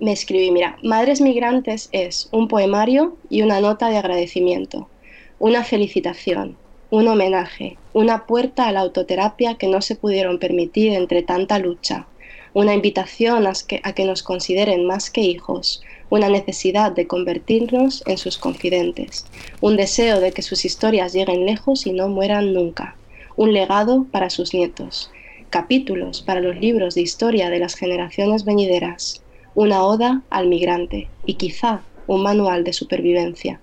me 0.00 0.12
escribí, 0.12 0.50
mira, 0.50 0.76
Madres 0.82 1.20
Migrantes 1.20 1.88
es 1.92 2.28
un 2.32 2.48
poemario 2.48 3.18
y 3.28 3.42
una 3.42 3.60
nota 3.60 3.88
de 3.88 3.98
agradecimiento, 3.98 4.90
una 5.38 5.64
felicitación, 5.64 6.56
un 6.90 7.08
homenaje, 7.08 7.78
una 7.92 8.26
puerta 8.26 8.68
a 8.68 8.72
la 8.72 8.80
autoterapia 8.80 9.56
que 9.56 9.68
no 9.68 9.80
se 9.80 9.96
pudieron 9.96 10.38
permitir 10.38 10.92
entre 10.92 11.22
tanta 11.22 11.58
lucha, 11.58 12.08
una 12.54 12.74
invitación 12.74 13.46
a 13.46 13.52
que, 13.66 13.80
a 13.82 13.94
que 13.94 14.04
nos 14.04 14.22
consideren 14.22 14.86
más 14.86 15.10
que 15.10 15.22
hijos, 15.22 15.82
una 16.10 16.28
necesidad 16.28 16.92
de 16.92 17.06
convertirnos 17.06 18.02
en 18.06 18.18
sus 18.18 18.38
confidentes, 18.38 19.24
un 19.60 19.76
deseo 19.76 20.20
de 20.20 20.32
que 20.32 20.42
sus 20.42 20.64
historias 20.64 21.12
lleguen 21.12 21.46
lejos 21.46 21.86
y 21.86 21.92
no 21.92 22.08
mueran 22.08 22.52
nunca, 22.52 22.98
un 23.36 23.52
legado 23.52 24.06
para 24.10 24.28
sus 24.28 24.52
nietos, 24.52 25.10
capítulos 25.48 26.22
para 26.22 26.40
los 26.40 26.56
libros 26.56 26.94
de 26.94 27.00
historia 27.00 27.48
de 27.50 27.58
las 27.58 27.74
generaciones 27.74 28.44
venideras, 28.44 29.22
una 29.54 29.82
oda 29.84 30.22
al 30.30 30.48
migrante 30.48 31.08
y 31.26 31.34
quizá 31.34 31.82
un 32.06 32.22
manual 32.22 32.64
de 32.64 32.72
supervivencia, 32.72 33.60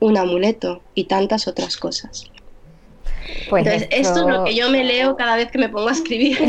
un 0.00 0.16
amuleto 0.16 0.82
y 0.94 1.04
tantas 1.04 1.48
otras 1.48 1.76
cosas. 1.76 2.30
Pues 3.48 3.66
Entonces, 3.66 3.88
esto... 3.90 4.20
esto... 4.20 4.28
es 4.28 4.36
lo 4.36 4.44
que 4.44 4.54
yo 4.54 4.70
me 4.70 4.84
leo 4.84 5.16
cada 5.16 5.36
vez 5.36 5.50
que 5.50 5.58
me 5.58 5.68
pongo 5.68 5.88
a 5.88 5.92
escribir. 5.92 6.38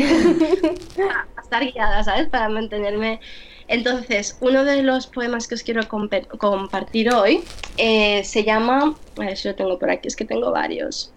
estar 1.45 1.63
guiada, 1.63 2.03
¿sabes? 2.03 2.27
Para 2.27 2.49
mantenerme. 2.49 3.19
Entonces, 3.67 4.37
uno 4.41 4.63
de 4.63 4.83
los 4.83 5.07
poemas 5.07 5.47
que 5.47 5.55
os 5.55 5.63
quiero 5.63 5.87
compartir 5.87 7.11
hoy 7.13 7.43
eh, 7.77 8.23
se 8.23 8.43
llama. 8.43 8.95
A 9.17 9.19
ver 9.19 9.37
si 9.37 9.47
lo 9.47 9.55
tengo 9.55 9.79
por 9.79 9.89
aquí, 9.89 10.07
es 10.07 10.15
que 10.15 10.25
tengo 10.25 10.51
varios. 10.51 11.13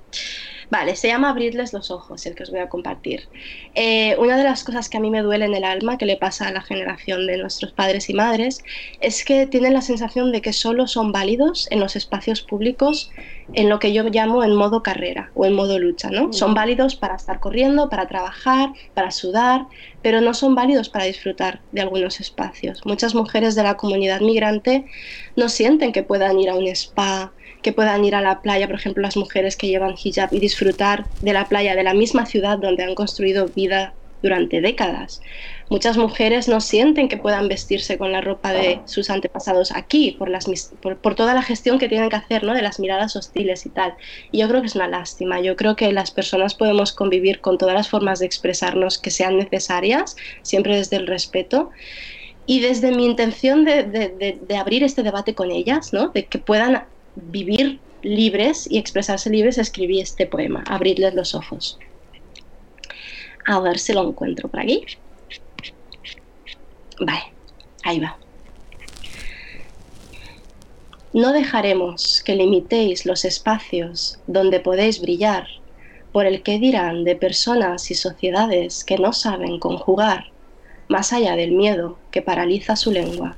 Vale, 0.71 0.97
se 0.97 1.09
llama 1.09 1.31
Abrirles 1.31 1.73
los 1.73 1.91
ojos, 1.91 2.27
el 2.27 2.35
que 2.35 2.43
os 2.43 2.51
voy 2.51 2.61
a 2.61 2.69
compartir. 2.69 3.29
Eh, 3.75 4.17
una 4.19 4.37
de 4.37 4.45
las 4.45 4.65
cosas 4.65 4.89
que 4.89 4.99
a 4.99 5.01
mí 5.01 5.11
me 5.11 5.23
duele 5.23 5.47
en 5.47 5.55
el 5.55 5.65
alma, 5.65 5.97
que 5.97 6.05
le 6.05 6.17
pasa 6.17 6.49
a 6.49 6.53
la 6.53 6.61
generación 6.61 7.27
de 7.27 7.39
nuestros 7.39 7.73
padres 7.73 8.11
y 8.11 8.15
madres, 8.15 8.63
es 9.01 9.25
que 9.25 9.47
tienen 9.47 9.73
la 9.73 9.81
sensación 9.81 10.31
de 10.31 10.43
que 10.43 10.53
solo 10.53 10.87
son 10.87 11.11
válidos 11.11 11.69
en 11.71 11.81
los 11.81 11.97
espacios 11.97 12.43
públicos 12.43 13.11
en 13.55 13.69
lo 13.69 13.79
que 13.79 13.93
yo 13.93 14.05
llamo 14.05 14.45
en 14.45 14.55
modo 14.55 14.83
carrera 14.83 15.31
o 15.35 15.47
en 15.47 15.55
modo 15.55 15.79
lucha, 15.79 16.11
¿no? 16.11 16.33
Son 16.33 16.55
válidos 16.55 16.97
para 16.97 17.17
estar 17.17 17.41
corriendo, 17.41 17.89
para 17.89 18.07
trabajar, 18.07 18.71
para 18.93 19.11
sudar, 19.11 19.67
pero 20.03 20.21
no 20.21 20.35
son 20.35 20.55
válidos 20.55 20.91
para 20.91 21.07
disfrutar 21.07 21.63
de 21.73 21.81
algunos 21.81 22.21
espacios. 22.21 22.83
Muchas 22.85 23.15
mujeres 23.15 23.55
de 23.55 23.63
la 23.63 23.77
comunidad 23.77 24.21
migrante 24.21 24.85
no 25.37 25.49
sienten 25.49 25.93
que 25.93 26.03
puedan 26.03 26.39
ir 26.39 26.51
a 26.51 26.57
un 26.57 26.67
spa, 26.69 27.33
que 27.63 27.73
puedan 27.73 28.05
ir 28.05 28.15
a 28.15 28.21
la 28.21 28.41
playa, 28.41 28.67
por 28.67 28.77
ejemplo, 28.77 29.03
las 29.03 29.17
mujeres 29.17 29.57
que 29.57 29.69
llevan 29.69 29.95
hijab 30.03 30.33
y 30.33 30.41
disfrutar 30.41 31.07
de 31.21 31.33
la 31.33 31.49
playa 31.49 31.75
de 31.75 31.83
la 31.83 31.95
misma 31.95 32.27
ciudad 32.27 32.59
donde 32.59 32.85
han 32.85 32.95
construido 32.95 33.49
vida 33.49 33.95
durante 34.23 34.61
décadas. 34.61 35.21
Muchas 35.71 35.97
mujeres 35.97 36.49
no 36.49 36.61
sienten 36.61 37.09
que 37.09 37.17
puedan 37.17 37.49
vestirse 37.49 37.99
con 37.99 38.11
la 38.11 38.21
ropa 38.21 38.53
de 38.53 38.81
sus 38.87 39.11
antepasados 39.11 39.71
aquí 39.73 40.17
por, 40.19 40.29
las, 40.29 40.47
por, 40.81 41.15
toda 41.15 41.35
la 41.35 41.43
gestión 41.43 41.79
que 41.79 41.89
tienen 41.89 42.09
que 42.09 42.17
hacer, 42.17 42.43
¿no? 42.43 42.55
de 42.55 42.63
las 42.63 42.81
miradas 42.81 43.17
hostiles 43.17 43.67
y 43.67 43.69
tal. 43.69 43.95
Y 44.33 44.39
yo 44.39 44.49
creo 44.49 44.61
que 44.61 44.69
es 44.69 44.75
una 44.75 44.89
lástima. 44.89 45.41
Yo 45.41 45.57
creo 45.57 45.77
que 45.77 45.93
las 45.93 46.11
personas 46.11 46.55
podemos 46.55 46.93
convivir 46.93 47.41
con 47.41 47.59
todas 47.59 47.75
las 47.75 47.89
formas 47.89 48.19
de 48.19 48.27
expresarnos 48.27 48.99
que 48.99 49.11
sean 49.11 49.37
necesarias, 49.37 50.17
siempre 50.43 50.77
desde 50.77 50.97
el 50.97 51.07
respeto. 51.07 51.71
Y 52.47 52.61
desde 52.61 52.93
mi 52.93 53.05
intención 53.05 53.67
de, 53.67 53.85
de, 53.85 54.39
de 54.41 54.57
abrir 54.57 54.83
este 54.83 55.03
debate 55.03 55.35
con 55.35 55.51
ellas, 55.51 55.93
¿no? 55.93 56.09
de 56.09 56.25
que 56.25 56.39
puedan 56.39 56.83
vivir 57.17 57.81
libres 58.03 58.71
y 58.71 58.79
expresarse 58.79 59.31
libres, 59.31 59.59
escribí 59.59 60.01
este 60.01 60.27
poema, 60.27 60.65
Abrirles 60.67 61.15
los 61.15 61.35
ojos. 61.35 61.79
A 63.47 63.61
ver 63.61 63.79
si 63.79 63.93
lo 63.93 64.07
encuentro 64.07 64.49
por 64.49 64.61
aquí. 64.61 64.85
Vale, 67.01 67.33
ahí 67.85 68.01
va. 68.01 68.19
No 71.13 71.33
dejaremos 71.33 72.23
que 72.25 72.37
limitéis 72.37 73.07
los 73.07 73.25
espacios 73.25 74.19
donde 74.27 74.61
podéis 74.61 75.01
brillar 75.01 75.47
por 76.13 76.27
el 76.27 76.43
que 76.43 76.59
dirán 76.59 77.05
de 77.05 77.17
personas 77.17 77.91
y 77.91 77.95
sociedades 77.95 78.85
que 78.85 78.99
no 78.99 79.13
saben 79.13 79.59
conjugar 79.59 80.27
más 80.89 81.13
allá 81.13 81.37
del 81.37 81.53
miedo 81.53 81.99
que 82.11 82.23
paraliza 82.23 82.77
su 82.77 82.91
lengua. 82.91 83.37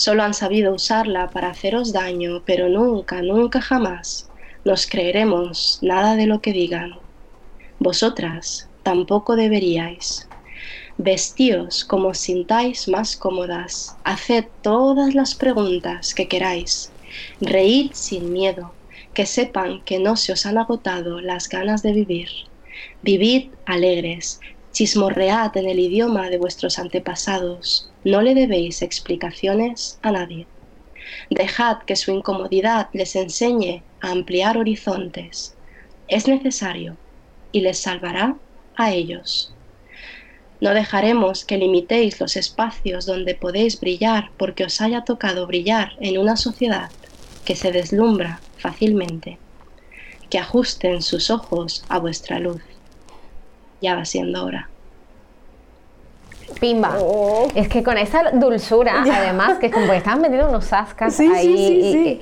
Solo 0.00 0.22
han 0.22 0.32
sabido 0.32 0.72
usarla 0.72 1.28
para 1.28 1.50
haceros 1.50 1.92
daño, 1.92 2.42
pero 2.46 2.70
nunca, 2.70 3.20
nunca 3.20 3.60
jamás 3.60 4.30
nos 4.64 4.86
creeremos 4.86 5.78
nada 5.82 6.16
de 6.16 6.26
lo 6.26 6.40
que 6.40 6.54
digan. 6.54 6.92
Vosotras 7.78 8.70
tampoco 8.82 9.36
deberíais. 9.36 10.26
Vestíos 10.96 11.84
como 11.84 12.14
sintáis 12.14 12.88
más 12.88 13.14
cómodas, 13.14 13.98
haced 14.02 14.46
todas 14.62 15.14
las 15.14 15.34
preguntas 15.34 16.14
que 16.14 16.28
queráis, 16.28 16.94
reíd 17.38 17.90
sin 17.92 18.32
miedo, 18.32 18.72
que 19.12 19.26
sepan 19.26 19.82
que 19.84 19.98
no 19.98 20.16
se 20.16 20.32
os 20.32 20.46
han 20.46 20.56
agotado 20.56 21.20
las 21.20 21.46
ganas 21.46 21.82
de 21.82 21.92
vivir. 21.92 22.30
Vivid 23.02 23.52
alegres, 23.66 24.40
chismorread 24.72 25.56
en 25.56 25.68
el 25.68 25.78
idioma 25.78 26.30
de 26.30 26.38
vuestros 26.38 26.78
antepasados, 26.78 27.90
no 28.04 28.22
le 28.22 28.34
debéis 28.34 28.82
explicaciones 28.82 29.98
a 30.02 30.12
nadie. 30.12 30.46
Dejad 31.28 31.78
que 31.86 31.96
su 31.96 32.12
incomodidad 32.12 32.88
les 32.92 33.16
enseñe 33.16 33.82
a 34.00 34.10
ampliar 34.10 34.56
horizontes. 34.56 35.54
Es 36.08 36.28
necesario 36.28 36.96
y 37.52 37.60
les 37.60 37.78
salvará 37.78 38.36
a 38.76 38.92
ellos. 38.92 39.52
No 40.60 40.74
dejaremos 40.74 41.44
que 41.44 41.56
limitéis 41.56 42.20
los 42.20 42.36
espacios 42.36 43.06
donde 43.06 43.34
podéis 43.34 43.80
brillar 43.80 44.30
porque 44.36 44.64
os 44.64 44.80
haya 44.80 45.04
tocado 45.04 45.46
brillar 45.46 45.92
en 46.00 46.18
una 46.18 46.36
sociedad 46.36 46.90
que 47.44 47.56
se 47.56 47.72
deslumbra 47.72 48.40
fácilmente. 48.58 49.38
Que 50.28 50.38
ajusten 50.38 51.02
sus 51.02 51.30
ojos 51.30 51.84
a 51.88 51.98
vuestra 51.98 52.38
luz. 52.38 52.60
Ya 53.80 53.94
va 53.94 54.04
siendo 54.04 54.44
hora. 54.44 54.68
Pimba. 56.58 56.96
Oh. 57.00 57.48
Es 57.54 57.68
que 57.68 57.82
con 57.82 57.96
esa 57.96 58.30
dulzura, 58.32 59.02
además, 59.02 59.58
que 59.58 59.66
es 59.66 59.72
como 59.72 59.86
que 59.86 59.96
estaban 59.96 60.20
metiendo 60.20 60.48
unos 60.48 60.72
ascas 60.72 61.18
ahí, 61.20 62.20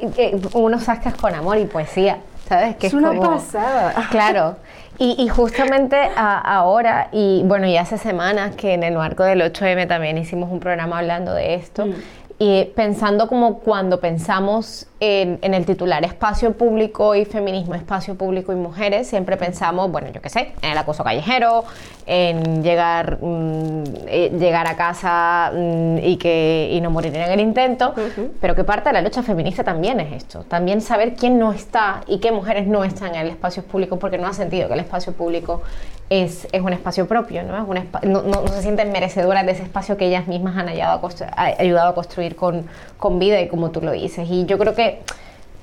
unos 0.52 0.88
ascas 0.88 1.14
con 1.14 1.34
amor 1.34 1.58
y 1.58 1.64
poesía, 1.64 2.18
¿sabes? 2.48 2.76
Que 2.76 2.88
es, 2.88 2.94
una 2.94 3.12
pasada. 3.18 3.94
Claro. 4.10 4.56
Y, 5.00 5.28
justamente 5.28 5.96
ahora, 6.16 7.08
y 7.12 7.42
bueno, 7.44 7.68
y 7.68 7.76
hace 7.76 7.98
semanas 7.98 8.56
que 8.56 8.74
en 8.74 8.82
el 8.82 8.96
marco 8.96 9.22
del 9.22 9.40
8M 9.42 9.86
también 9.86 10.18
hicimos 10.18 10.50
un 10.50 10.58
programa 10.58 10.98
hablando 10.98 11.34
de 11.34 11.54
esto, 11.54 11.86
mm. 11.86 11.94
Y 12.40 12.66
pensando 12.66 13.26
como 13.26 13.58
cuando 13.58 13.98
pensamos 13.98 14.86
en, 15.00 15.38
el 15.42 15.66
titular 15.66 16.04
espacio 16.04 16.52
público 16.52 17.16
y 17.16 17.24
feminismo, 17.24 17.74
espacio 17.74 18.14
público 18.14 18.52
y 18.52 18.56
mujeres, 18.56 19.08
siempre 19.08 19.36
pensamos, 19.36 19.90
bueno, 19.90 20.08
yo 20.12 20.22
qué 20.22 20.28
sé, 20.28 20.52
en 20.62 20.70
el 20.70 20.78
acoso 20.78 21.02
callejero, 21.02 21.64
en 22.06 22.62
llegar, 22.62 23.18
mm, 23.20 23.84
eh, 24.06 24.32
llegar 24.38 24.68
a 24.68 24.76
casa 24.76 25.50
mm, 25.52 25.98
y, 25.98 26.16
que, 26.16 26.70
y 26.72 26.80
no 26.80 26.90
morir 26.90 27.14
en 27.16 27.30
el 27.30 27.40
intento, 27.40 27.92
pero 28.40 28.54
que 28.54 28.62
parte 28.62 28.90
de 28.90 28.92
la 28.92 29.02
lucha 29.02 29.24
feminista 29.24 29.64
también 29.64 29.98
es 29.98 30.12
esto, 30.12 30.44
también 30.44 30.80
saber 30.80 31.14
quién 31.16 31.40
no 31.40 31.52
está 31.52 32.02
y 32.06 32.18
qué 32.18 32.30
mujeres 32.30 32.68
no 32.68 32.84
están 32.84 33.16
en 33.16 33.22
el 33.22 33.28
espacio 33.30 33.64
público 33.64 33.98
porque 33.98 34.16
no 34.16 34.28
ha 34.28 34.32
sentido 34.32 34.68
que 34.68 34.74
el 34.74 34.80
espacio 34.80 35.12
público 35.12 35.62
es, 36.10 36.48
es 36.52 36.62
un 36.62 36.72
espacio 36.72 37.06
propio, 37.06 37.42
¿no? 37.42 37.56
Es 37.56 37.68
un 37.68 38.10
no, 38.10 38.22
no, 38.22 38.48
se 38.48 38.62
sienten 38.62 38.92
merecedoras 38.92 39.44
de 39.44 39.52
ese 39.52 39.62
espacio 39.62 39.96
que 39.96 40.06
ellas 40.06 40.26
mismas 40.26 40.56
han 40.56 40.68
ayudado 40.68 41.08
a, 41.36 41.44
ayudado 41.44 41.90
a 41.90 41.94
construir 41.94 42.34
con, 42.36 42.66
con 42.98 43.18
vida 43.18 43.40
y 43.40 43.48
como 43.48 43.70
tú 43.70 43.80
lo 43.80 43.92
dices. 43.92 44.28
Y 44.30 44.46
yo 44.46 44.58
creo 44.58 44.74
que 44.74 45.00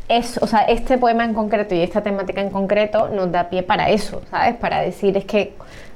es, 0.08 0.38
o 0.42 0.48
sea, 0.48 0.62
este 0.62 0.98
poema 0.98 1.26
en 1.26 1.34
concreto 1.34 1.74
y 1.74 1.82
esta 1.82 2.02
temática 2.02 2.42
en 2.42 2.52
concreto 2.52 3.10
nos 3.10 3.32
da 3.32 3.50
pie 3.50 3.64
para 3.64 3.90
eso, 3.90 4.22
¿sabes? 4.30 4.56
Para 4.56 4.82
decir 4.82 5.18
es 5.18 5.26
que 5.26 5.54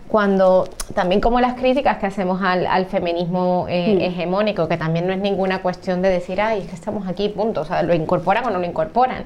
cuando 0.08 0.68
también 0.96 1.22
como 1.22 1.40
las 1.40 1.54
críticas 1.54 2.00
que 2.00 2.08
hacemos 2.08 2.42
al, 2.42 2.86
feminismo 2.88 3.68
eh, 3.70 3.96
mm. 3.96 4.02
hegemónico, 4.02 4.68
que 4.68 4.76
también 4.76 5.06
no 5.06 5.14
es 5.14 5.20
ninguna 5.20 5.62
cuestión 5.62 6.02
de 6.02 6.10
decir, 6.10 6.42
ay, 6.42 6.62
es 6.62 6.68
que 6.68 6.76
estamos 6.76 7.08
aquí, 7.08 7.30
punto, 7.30 7.62
o 7.62 7.66
sea, 7.66 7.84
lo 7.84 7.94
incorporan 7.94 8.44
o 8.46 8.50
no 8.50 8.58
lo 8.58 8.66
incorporan, 8.66 9.26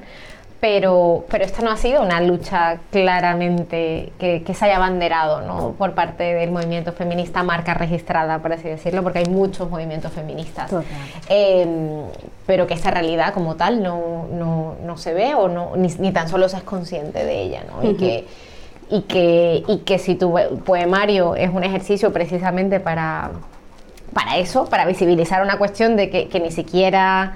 pero, 0.64 1.26
pero 1.28 1.44
esta 1.44 1.60
no 1.60 1.70
ha 1.70 1.76
sido 1.76 2.00
una 2.00 2.22
lucha 2.22 2.78
claramente 2.90 4.14
que, 4.18 4.42
se 4.54 4.64
haya 4.64 4.76
abanderado 4.76 5.42
¿no? 5.42 5.72
por 5.72 5.92
parte 5.92 6.22
del 6.22 6.52
movimiento 6.52 6.94
feminista, 6.94 7.42
marca 7.42 7.74
registrada, 7.74 8.38
por 8.38 8.50
así 8.54 8.70
decirlo, 8.70 9.02
porque 9.02 9.18
hay 9.18 9.26
muchos 9.26 9.68
movimientos 9.68 10.10
feministas. 10.12 10.72
Em, 11.28 12.04
pero 12.46 12.66
que 12.66 12.72
esta 12.72 12.90
realidad 12.90 13.34
como 13.34 13.56
tal 13.56 13.82
no, 13.82 14.26
no, 14.32 14.76
no 14.82 14.96
se 14.96 15.12
ve 15.12 15.34
o 15.34 15.48
no, 15.48 15.76
ni, 15.76 15.88
ni, 15.98 16.12
tan 16.12 16.30
solo 16.30 16.48
se 16.48 16.56
es 16.56 16.62
consciente 16.62 17.26
de 17.26 17.42
ella. 17.42 17.64
¿no? 17.68 17.86
y, 17.86 17.96
que, 17.96 18.26
y, 18.88 19.02
que, 19.02 19.64
y 19.68 19.78
que 19.80 19.98
si 19.98 20.14
tu 20.14 20.34
poemario 20.64 21.36
es 21.36 21.50
un 21.50 21.62
ejercicio 21.62 22.10
precisamente 22.10 22.80
para, 22.80 23.32
para 24.14 24.38
eso, 24.38 24.64
para 24.64 24.86
visibilizar 24.86 25.42
una 25.42 25.58
cuestión 25.58 25.94
de 25.94 26.08
que, 26.08 26.28
que 26.28 26.40
ni 26.40 26.50
siquiera 26.50 27.34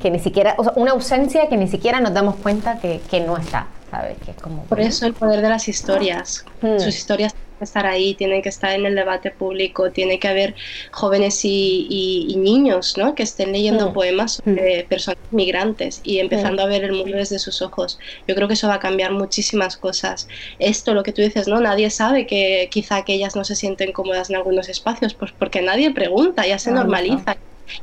que 0.00 0.10
ni 0.10 0.18
siquiera, 0.18 0.54
o 0.58 0.64
sea, 0.64 0.72
una 0.76 0.92
ausencia 0.92 1.48
que 1.48 1.56
ni 1.56 1.68
siquiera 1.68 2.00
nos 2.00 2.12
damos 2.12 2.36
cuenta 2.36 2.78
que, 2.78 3.00
que 3.10 3.20
no 3.20 3.36
está, 3.36 3.66
¿sabes? 3.90 4.16
Que 4.24 4.32
es 4.32 4.36
como, 4.36 4.64
Por 4.64 4.80
eso 4.80 5.06
el 5.06 5.14
poder 5.14 5.40
de 5.40 5.48
las 5.48 5.68
historias. 5.68 6.44
Hmm. 6.60 6.78
Sus 6.78 6.94
historias 6.94 7.32
tienen 7.32 7.58
que 7.58 7.64
estar 7.64 7.86
ahí, 7.86 8.14
tienen 8.14 8.42
que 8.42 8.48
estar 8.50 8.72
en 8.72 8.84
el 8.84 8.94
debate 8.94 9.30
público, 9.30 9.90
tiene 9.90 10.18
que 10.18 10.28
haber 10.28 10.54
jóvenes 10.90 11.44
y, 11.44 11.86
y, 11.88 12.36
niños 12.36 12.96
¿no? 12.98 13.14
que 13.14 13.22
estén 13.22 13.52
leyendo 13.52 13.90
hmm. 13.90 13.94
poemas 13.94 14.42
sobre 14.44 14.84
hmm. 14.84 14.88
personas 14.88 15.18
migrantes 15.30 16.00
y 16.04 16.18
empezando 16.18 16.62
a 16.62 16.66
ver 16.66 16.84
el 16.84 16.92
mundo 16.92 17.16
desde 17.16 17.38
sus 17.38 17.62
ojos. 17.62 17.98
Yo 18.28 18.34
creo 18.34 18.48
que 18.48 18.54
eso 18.54 18.68
va 18.68 18.74
a 18.74 18.80
cambiar 18.80 19.12
muchísimas 19.12 19.76
cosas. 19.76 20.28
Esto, 20.58 20.92
lo 20.92 21.02
que 21.02 21.12
tú 21.12 21.22
dices, 21.22 21.48
¿no? 21.48 21.60
Nadie 21.60 21.88
sabe 21.90 22.26
que 22.26 22.68
quizá 22.70 23.02
que 23.02 23.14
ellas 23.14 23.34
no 23.34 23.44
se 23.44 23.56
sienten 23.56 23.92
cómodas 23.92 24.28
en 24.28 24.36
algunos 24.36 24.68
espacios, 24.68 25.14
pues 25.14 25.32
porque 25.32 25.62
nadie 25.62 25.90
pregunta, 25.90 26.46
ya 26.46 26.58
se 26.58 26.70
normaliza 26.70 27.36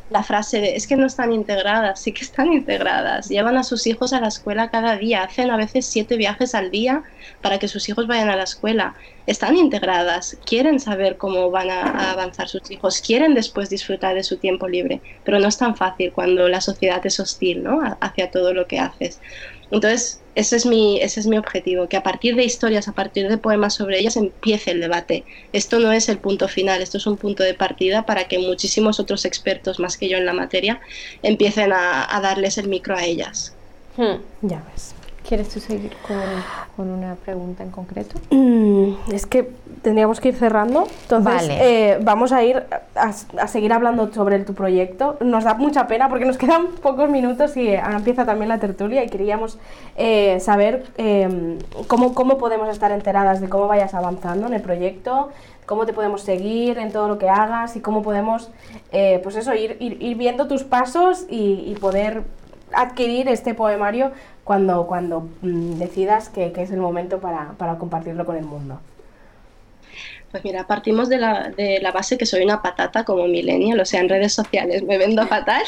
la 0.09 0.23
frase 0.23 0.61
de 0.61 0.75
es 0.75 0.87
que 0.87 0.95
no 0.95 1.05
están 1.05 1.31
integradas, 1.33 2.01
sí 2.01 2.11
que 2.11 2.23
están 2.23 2.51
integradas, 2.53 3.29
llevan 3.29 3.57
a 3.57 3.63
sus 3.63 3.87
hijos 3.87 4.13
a 4.13 4.21
la 4.21 4.27
escuela 4.27 4.69
cada 4.69 4.97
día, 4.97 5.23
hacen 5.23 5.51
a 5.51 5.57
veces 5.57 5.85
siete 5.85 6.17
viajes 6.17 6.55
al 6.55 6.71
día 6.71 7.03
para 7.41 7.59
que 7.59 7.67
sus 7.67 7.87
hijos 7.89 8.07
vayan 8.07 8.29
a 8.29 8.35
la 8.35 8.43
escuela, 8.43 8.95
están 9.27 9.55
integradas, 9.55 10.37
quieren 10.45 10.79
saber 10.79 11.17
cómo 11.17 11.49
van 11.51 11.69
a, 11.69 12.11
avanzar 12.11 12.47
sus 12.47 12.69
hijos, 12.71 13.01
quieren 13.01 13.33
después 13.33 13.69
disfrutar 13.69 14.15
de 14.15 14.23
su 14.23 14.37
tiempo 14.37 14.67
libre, 14.67 15.01
pero 15.23 15.39
no 15.39 15.47
es 15.47 15.57
tan 15.57 15.75
fácil 15.75 16.11
cuando 16.13 16.47
la 16.49 16.61
sociedad 16.61 17.05
es 17.05 17.19
hostil 17.19 17.63
¿no? 17.63 17.81
hacia 18.01 18.31
todo 18.31 18.53
lo 18.53 18.67
que 18.67 18.79
haces. 18.79 19.19
Entonces, 19.71 20.22
ese 20.35 20.55
es, 20.55 20.65
mi, 20.65 20.99
ese 21.01 21.19
es 21.19 21.27
mi 21.27 21.37
objetivo, 21.37 21.87
que 21.87 21.97
a 21.97 22.03
partir 22.03 22.35
de 22.35 22.43
historias, 22.43 22.87
a 22.87 22.93
partir 22.93 23.29
de 23.29 23.37
poemas 23.37 23.75
sobre 23.75 23.99
ellas 23.99 24.17
empiece 24.17 24.71
el 24.71 24.81
debate. 24.81 25.23
Esto 25.51 25.79
no 25.79 25.91
es 25.91 26.09
el 26.09 26.17
punto 26.17 26.47
final, 26.47 26.81
esto 26.81 26.97
es 26.97 27.05
un 27.05 27.17
punto 27.17 27.43
de 27.43 27.53
partida 27.53 28.05
para 28.05 28.27
que 28.27 28.39
muchísimos 28.39 28.99
otros 28.99 29.25
expertos, 29.25 29.79
más 29.79 29.97
que 29.97 30.09
yo 30.09 30.17
en 30.17 30.25
la 30.25 30.33
materia, 30.33 30.79
empiecen 31.21 31.71
a, 31.73 32.19
darles 32.21 32.57
el 32.57 32.67
micro 32.67 32.95
a 32.95 33.03
ellas. 33.03 33.53
Hmm. 33.97 34.21
Ya 34.41 34.63
ves. 34.71 34.95
¿Quieres 35.27 35.49
tú 35.49 35.59
seguir 35.59 35.91
con, 36.75 36.89
una 36.89 37.15
pregunta 37.15 37.63
en 37.63 37.71
concreto? 37.71 38.19
Mm, 38.29 38.93
es 39.13 39.25
que 39.25 39.49
tendríamos 39.83 40.19
que 40.19 40.29
ir 40.29 40.35
cerrando. 40.35 40.87
Entonces, 41.03 41.49
eh, 41.51 41.99
vamos 42.01 42.31
a 42.31 42.43
ir 42.43 42.63
a, 42.95 43.47
seguir 43.47 43.73
hablando 43.73 44.11
sobre 44.11 44.39
tu 44.39 44.53
proyecto. 44.53 45.17
Nos 45.21 45.43
da 45.43 45.53
mucha 45.53 45.85
pena 45.87 46.09
porque 46.09 46.25
nos 46.25 46.37
quedan 46.39 46.67
pocos 46.81 47.09
minutos 47.09 47.55
y 47.57 47.75
ahora 47.75 47.97
empieza 47.97 48.25
también 48.25 48.49
la 48.49 48.57
tertulia 48.57 49.03
y 49.03 49.09
queríamos 49.09 49.59
eh, 49.97 50.39
saber 50.39 50.85
em, 50.97 51.59
cómo, 51.87 52.13
cómo 52.13 52.37
podemos 52.37 52.69
estar 52.69 52.91
enteradas 52.91 53.41
de 53.41 53.49
cómo 53.49 53.67
vayas 53.67 53.93
avanzando 53.93 54.47
en 54.47 54.53
el 54.53 54.61
proyecto, 54.61 55.29
cómo 55.65 55.85
te 55.85 55.93
podemos 55.93 56.21
seguir 56.21 56.77
en 56.79 56.91
todo 56.91 57.07
lo 57.07 57.17
que 57.17 57.29
hagas 57.29 57.75
y 57.75 57.81
cómo 57.81 58.01
podemos, 58.01 58.49
eh, 58.91 59.19
pues 59.21 59.35
eso, 59.35 59.53
ir, 59.53 59.77
ir, 59.79 60.15
viendo 60.17 60.47
tus 60.47 60.63
pasos 60.63 61.25
y, 61.29 61.63
y 61.67 61.75
poder 61.79 62.23
adquirir 62.73 63.27
este 63.27 63.53
poemario 63.53 64.11
cuando, 64.43 64.85
cuando 64.87 65.29
mm, 65.41 65.73
decidas 65.75 66.29
que, 66.29 66.51
es 66.55 66.71
el 66.71 66.79
momento 66.79 67.19
para, 67.19 67.55
compartirlo 67.77 68.25
con 68.25 68.35
el 68.35 68.45
mundo? 68.45 68.79
Pues 70.33 70.43
mira, 70.43 70.65
partimos 70.65 71.09
de 71.09 71.19
la, 71.19 71.53
de 71.55 71.79
la, 71.79 71.91
base 71.91 72.17
que 72.17 72.25
soy 72.25 72.43
una 72.43 72.63
patata 72.63 73.05
como 73.05 73.27
millennial, 73.27 73.79
o 73.79 73.85
sea, 73.85 73.99
en 73.99 74.09
redes 74.09 74.33
sociales 74.33 74.81
me 74.81 74.97
vendo 74.97 75.27
fatal, 75.27 75.61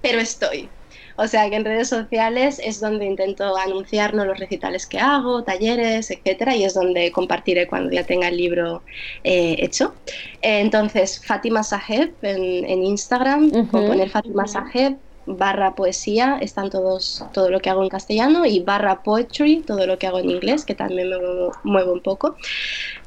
pero 0.00 0.18
estoy. 0.18 0.70
O 1.16 1.26
sea, 1.26 1.50
que 1.50 1.56
en 1.56 1.66
redes 1.66 1.90
sociales 1.90 2.58
es 2.64 2.80
donde 2.80 3.04
intento 3.04 3.54
anunciarnos 3.58 4.26
los 4.26 4.38
recitales 4.38 4.86
que 4.86 4.98
hago, 4.98 5.44
talleres, 5.44 6.10
etcétera, 6.10 6.56
y 6.56 6.64
es 6.64 6.72
donde 6.72 7.12
compartiré 7.12 7.66
cuando 7.66 7.92
ya 7.92 8.02
tenga 8.04 8.28
el 8.28 8.38
libro 8.38 8.82
eh, 9.24 9.56
hecho. 9.58 9.94
entonces, 10.40 11.22
Fátima 11.26 11.62
Saheb 11.62 12.14
en, 12.22 12.82
Instagram, 12.82 13.50
uh 13.52 13.66
poner 13.66 14.08
Fátima 14.08 14.46
Saheb, 14.46 14.96
barra 15.36 15.74
poesía 15.74 16.38
están 16.40 16.70
todos, 16.70 17.24
todo 17.32 17.50
lo 17.50 17.60
que 17.60 17.70
hago 17.70 17.82
en 17.82 17.88
castellano 17.88 18.46
y 18.46 18.60
barra 18.60 19.02
poetry, 19.02 19.62
todo 19.66 19.86
lo 19.86 19.98
que 19.98 20.06
hago 20.06 20.18
en 20.18 20.30
inglés, 20.30 20.64
que 20.64 20.74
también 20.74 21.10
me 21.10 21.16
muevo, 21.64 21.92
un 21.92 22.00
poco. 22.00 22.36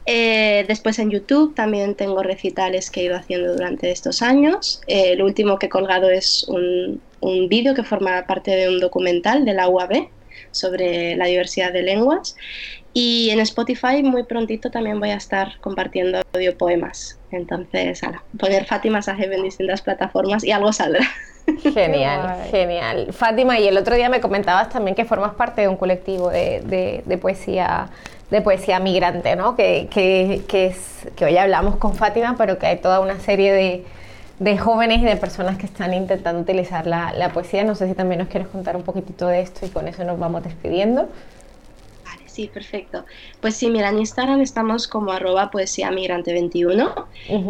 Eh, 0.06 0.66
después 0.68 1.00
en 1.00 1.10
YouTube 1.10 1.56
también 1.56 1.96
tengo 1.96 2.24
recitales 2.24 2.90
que 2.90 3.02
he 3.02 3.04
ido 3.06 3.16
haciendo 3.16 3.54
durante 3.54 3.92
estos 3.92 4.22
años. 4.22 4.82
Eh, 4.88 5.14
el 5.14 5.22
último 5.22 5.58
que 5.58 5.66
he 5.66 5.70
colgado 5.70 6.10
es 6.10 6.46
un, 6.48 7.02
un 7.20 7.50
vídeo 7.50 7.74
que 7.74 7.84
forma 7.84 8.26
parte 8.28 8.52
de 8.52 8.70
un 8.70 8.80
documental 8.80 9.46
de 9.46 9.54
la 9.54 9.68
UAB 9.68 10.10
sobre 10.52 11.16
la 11.16 11.26
diversidad 11.26 11.74
de 11.74 11.84
lenguas. 11.84 12.36
Y 12.94 13.30
en 13.30 13.40
Spotify 13.40 14.04
muy 14.04 14.24
prontito 14.24 14.70
también 14.70 15.00
voy 15.00 15.12
a 15.12 15.16
estar 15.16 15.60
compartiendo 15.62 16.22
audio 16.34 16.58
poemas. 16.58 17.18
Entonces, 17.32 18.04
ala, 18.04 18.24
poner 18.38 18.66
Fátima 18.66 19.02
Saheb 19.02 19.32
en 19.32 19.44
distintas 19.44 19.82
plataformas 19.82 20.44
y 20.44 20.52
algo 20.52 20.74
saldrá. 20.74 21.06
Genial, 21.74 22.38
genial. 22.52 23.08
Fátima, 23.14 23.60
y 23.60 23.68
el 23.68 23.76
otro 23.78 23.96
día 23.96 24.10
me 24.10 24.22
comentabas 24.22 24.70
también 24.70 24.96
que 24.96 25.06
formas 25.06 25.34
parte 25.34 25.62
de 25.62 25.68
un 25.68 25.76
colectivo 25.76 26.30
de, 26.30 27.04
de, 27.06 27.18
poesía 27.18 27.90
de 28.30 28.42
poesía 28.42 28.80
migrante, 28.80 29.36
¿no? 29.36 29.56
Que, 29.56 29.88
que, 29.90 30.44
que, 30.48 30.68
es, 30.68 31.08
que 31.16 31.26
hoy 31.26 31.38
hablamos 31.38 31.78
con 31.78 31.96
Fátima, 31.96 32.36
pero 32.38 32.60
que 32.60 32.68
hay 32.68 32.78
toda 32.78 33.00
una 33.00 33.20
serie 33.20 33.52
de, 33.52 33.86
de 34.40 34.58
jóvenes 34.58 35.02
y 35.02 35.06
de 35.06 35.18
personas 35.18 35.58
que 35.58 35.66
están 35.66 35.94
intentando 35.94 36.42
utilizar 36.42 36.88
la, 36.88 37.12
la, 37.14 37.30
poesía. 37.30 37.64
No 37.64 37.76
sé 37.76 37.88
si 37.88 37.94
también 37.94 38.20
nos 38.20 38.30
quieres 38.30 38.48
contar 38.48 38.76
un 38.76 38.84
poquitito 38.84 39.28
de 39.28 39.42
esto 39.42 39.66
y 39.66 39.70
con 39.70 39.88
eso 39.88 40.04
nos 40.04 40.20
vamos 40.20 40.44
despidiendo. 40.44 41.10
Sí, 42.32 42.48
perfecto. 42.48 43.04
Pues 43.42 43.56
sí, 43.58 43.70
mira, 43.70 43.90
en 43.90 44.00
Instagram 44.00 44.40
estamos 44.40 44.88
como 44.88 45.12
arroba 45.12 45.52
poesía 45.52 45.92
migrante 45.92 46.32
21 46.32 47.08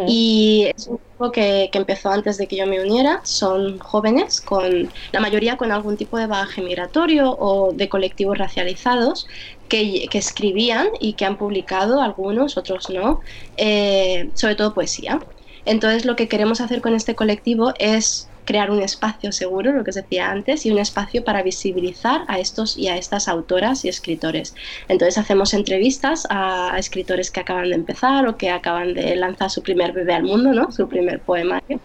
y 0.08 0.72
es 0.76 0.88
un 0.88 0.98
grupo 0.98 1.32
que, 1.32 1.70
que, 1.72 1.78
empezó 1.78 2.10
antes 2.10 2.40
de 2.40 2.48
que 2.48 2.56
yo 2.56 2.66
me 2.66 2.82
uniera. 2.82 3.22
Son 3.24 3.78
jóvenes, 3.78 4.42
con 4.42 4.90
la 5.12 5.20
mayoría 5.20 5.56
con 5.56 5.72
algún 5.72 5.98
tipo 5.98 6.18
de 6.18 6.26
bagaje 6.26 6.64
migratorio 6.64 7.32
o 7.38 7.74
de 7.74 7.90
colectivos 7.90 8.40
racializados 8.40 9.28
que, 9.70 10.08
que 10.10 10.18
escribían 10.18 10.88
y 11.00 11.14
que 11.14 11.26
han 11.26 11.38
publicado, 11.38 12.02
algunos, 12.02 12.58
otros 12.58 12.90
no, 12.90 13.20
eh, 13.58 14.32
sobre 14.34 14.56
todo 14.56 14.74
poesía. 14.74 15.22
Entonces 15.66 16.06
lo 16.06 16.16
que 16.16 16.28
queremos 16.28 16.60
hacer 16.60 16.82
con 16.82 16.96
este 16.96 17.14
colectivo 17.14 17.74
es 17.78 18.31
crear 18.52 18.70
un 18.70 18.82
espacio 18.82 19.32
seguro, 19.32 19.72
lo 19.72 19.86
que 19.86 19.92
os 19.92 19.96
decía 19.96 20.30
antes, 20.30 20.66
y 20.66 20.72
un 20.72 20.78
espacio 20.78 21.24
para 21.24 21.42
visibilizar 21.42 22.26
a 22.28 22.38
estos 22.38 22.78
y 22.78 22.90
a 22.90 22.98
estas 22.98 23.30
autoras 23.30 23.86
y 23.86 23.88
escritores. 23.88 24.54
Entonces 24.90 25.18
hacemos 25.18 25.54
entrevistas 25.54 26.28
a, 26.30 26.76
escritores 26.78 27.32
que 27.32 27.40
acaban 27.40 27.70
de 27.70 27.76
empezar 27.76 28.28
o 28.28 28.36
que 28.36 28.50
acaban 28.50 28.94
de 28.94 29.16
lanzar 29.16 29.50
su 29.50 29.64
primer 29.64 29.94
bebé 29.94 30.14
al 30.14 30.24
mundo, 30.24 30.52
¿no? 30.52 30.70
su 30.74 30.90
primer 30.90 31.22
poemario. 31.22 31.80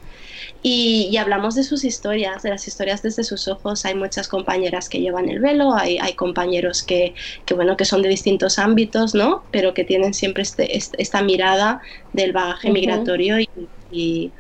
Y, 0.60 1.16
hablamos 1.18 1.54
de 1.54 1.62
sus 1.62 1.84
historias, 1.84 2.42
de 2.42 2.50
las 2.50 2.66
historias 2.66 3.00
desde 3.00 3.22
sus 3.22 3.46
ojos. 3.46 3.84
Hay 3.84 3.94
muchas 3.94 4.26
compañeras 4.26 4.88
que 4.88 5.00
llevan 5.00 5.28
el 5.28 5.38
velo, 5.38 5.72
hay, 5.72 5.98
hay 5.98 6.14
compañeros 6.14 6.82
que, 6.82 7.14
que, 7.44 7.54
bueno, 7.54 7.76
que 7.76 7.84
son 7.84 8.02
de 8.02 8.08
distintos 8.08 8.58
ámbitos, 8.58 9.14
¿no? 9.14 9.44
pero 9.52 9.72
que 9.72 9.84
tienen 9.84 10.14
siempre 10.14 10.42
este, 10.42 10.76
este 10.76 11.00
esta 11.00 11.22
mirada 11.22 11.80
del 12.12 12.32
bagaje 12.32 12.70
migratorio 12.70 13.38
y 13.38 13.48
y 13.90 14.32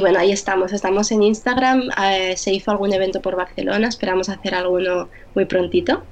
bueno, 0.00 0.18
ahí 0.18 0.32
estamos, 0.32 0.72
estamos 0.72 1.10
en 1.12 1.22
Instagram, 1.22 1.90
eh, 2.02 2.36
se 2.36 2.52
hizo 2.52 2.70
algún 2.70 2.92
evento 2.92 3.20
por 3.20 3.36
Barcelona, 3.36 3.88
esperamos 3.88 4.28
hacer 4.28 4.54
alguno 4.54 5.08
muy 5.34 5.44
prontito, 5.44 6.02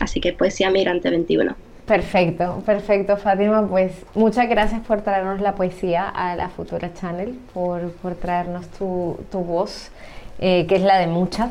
así 0.00 0.20
que 0.20 0.32
Poesía 0.32 0.70
Migrante 0.70 1.10
21. 1.10 1.54
Perfecto, 1.86 2.62
perfecto 2.64 3.16
Fátima, 3.16 3.66
pues 3.66 3.92
muchas 4.14 4.48
gracias 4.48 4.80
por 4.82 5.02
traernos 5.02 5.40
la 5.40 5.56
poesía 5.56 6.08
a 6.08 6.36
la 6.36 6.48
Futura 6.48 6.94
Channel, 6.94 7.36
por, 7.52 7.90
por 7.94 8.14
traernos 8.14 8.68
tu, 8.68 9.18
tu 9.32 9.40
voz, 9.40 9.90
eh, 10.38 10.66
que 10.68 10.76
es 10.76 10.82
la 10.82 10.98
de 10.98 11.08
muchas. 11.08 11.50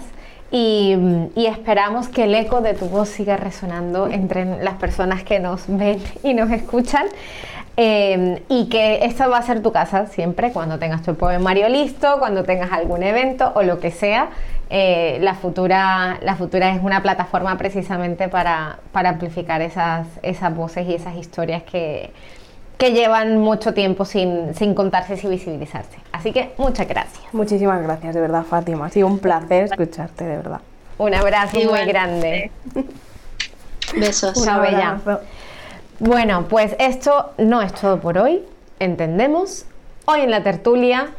Y, 0.50 0.95
y, 1.36 1.45
esperamos 1.45 2.08
que 2.08 2.24
el 2.24 2.34
eco 2.34 2.62
de 2.62 2.74
tu 2.74 2.86
voz 2.86 3.10
siga 3.10 3.38
resonando 3.38 4.08
entre 4.08 4.63
las 4.63 4.76
personas 4.76 5.24
que 5.24 5.39
nos 5.39 5.65
ven 5.67 6.02
y 6.24 6.34
nos 6.34 6.50
escuchan. 6.52 7.06
Em, 7.77 8.39
y 8.49 8.67
que 8.67 9.05
esta 9.05 9.27
va 9.27 9.38
a 9.38 9.41
ser 9.41 9.62
tu 9.62 9.71
casa 9.71 10.08
siempre, 10.08 10.51
cuando 10.51 10.79
tengas 10.79 11.01
tu 11.01 11.15
poemario 11.15 11.69
listo, 11.69 12.17
cuando 12.19 12.43
tengas 12.43 12.71
algún 12.71 13.03
evento 13.03 13.51
o 13.55 13.63
lo 13.63 13.79
que 13.79 13.91
sea. 13.91 14.29
Eh, 14.69 15.17
la, 15.21 15.34
futura, 15.34 16.19
la 16.21 16.36
futura 16.36 16.69
es 16.75 16.84
una 16.84 17.01
plataforma 17.01 17.58
precisamente 17.58 18.27
para, 18.27 18.79
para 18.91 19.10
amplificar 19.10 19.62
esas, 19.62 20.08
esas 20.21 20.55
voces 20.55 20.88
y 20.88 20.93
esas 20.93 21.15
historias 21.15 21.63
que, 21.63 22.12
que 22.77 22.91
llevan 22.91 23.38
mucho 23.38 23.73
tiempo 23.73 24.05
sin, 24.05 24.53
sin 24.55 24.73
contarse 24.73 25.19
y 25.21 25.27
visibilizarse. 25.27 25.97
Así 26.12 26.32
que 26.32 26.53
muchas 26.58 26.88
gracias. 26.88 27.21
Muchísimas 27.34 27.82
gracias, 27.82 28.13
de 28.13 28.21
verdad, 28.21 28.43
Fátima. 28.43 28.86
Ha 28.86 28.89
sido 28.89 29.08
un 29.08 29.19
placer 29.19 29.65
escucharte, 29.65 30.23
de 30.23 30.38
verdad. 30.38 30.62
Un 30.97 31.13
abrazo 31.13 31.58
muy 31.60 31.86
grande. 31.86 32.51
Besos. 33.95 34.38
Una 34.38 34.60
bella. 34.60 34.99
Bueno, 36.01 36.45
pues 36.47 36.77
esto 36.79 37.31
no 37.38 37.62
es 37.62 37.73
todo 37.73 37.99
por 37.99 38.17
hoy, 38.17 38.41
entendemos. 38.79 39.65
Hoy 40.05 40.21
en 40.21 40.31
la 40.31 40.43
tertulia 40.43 41.09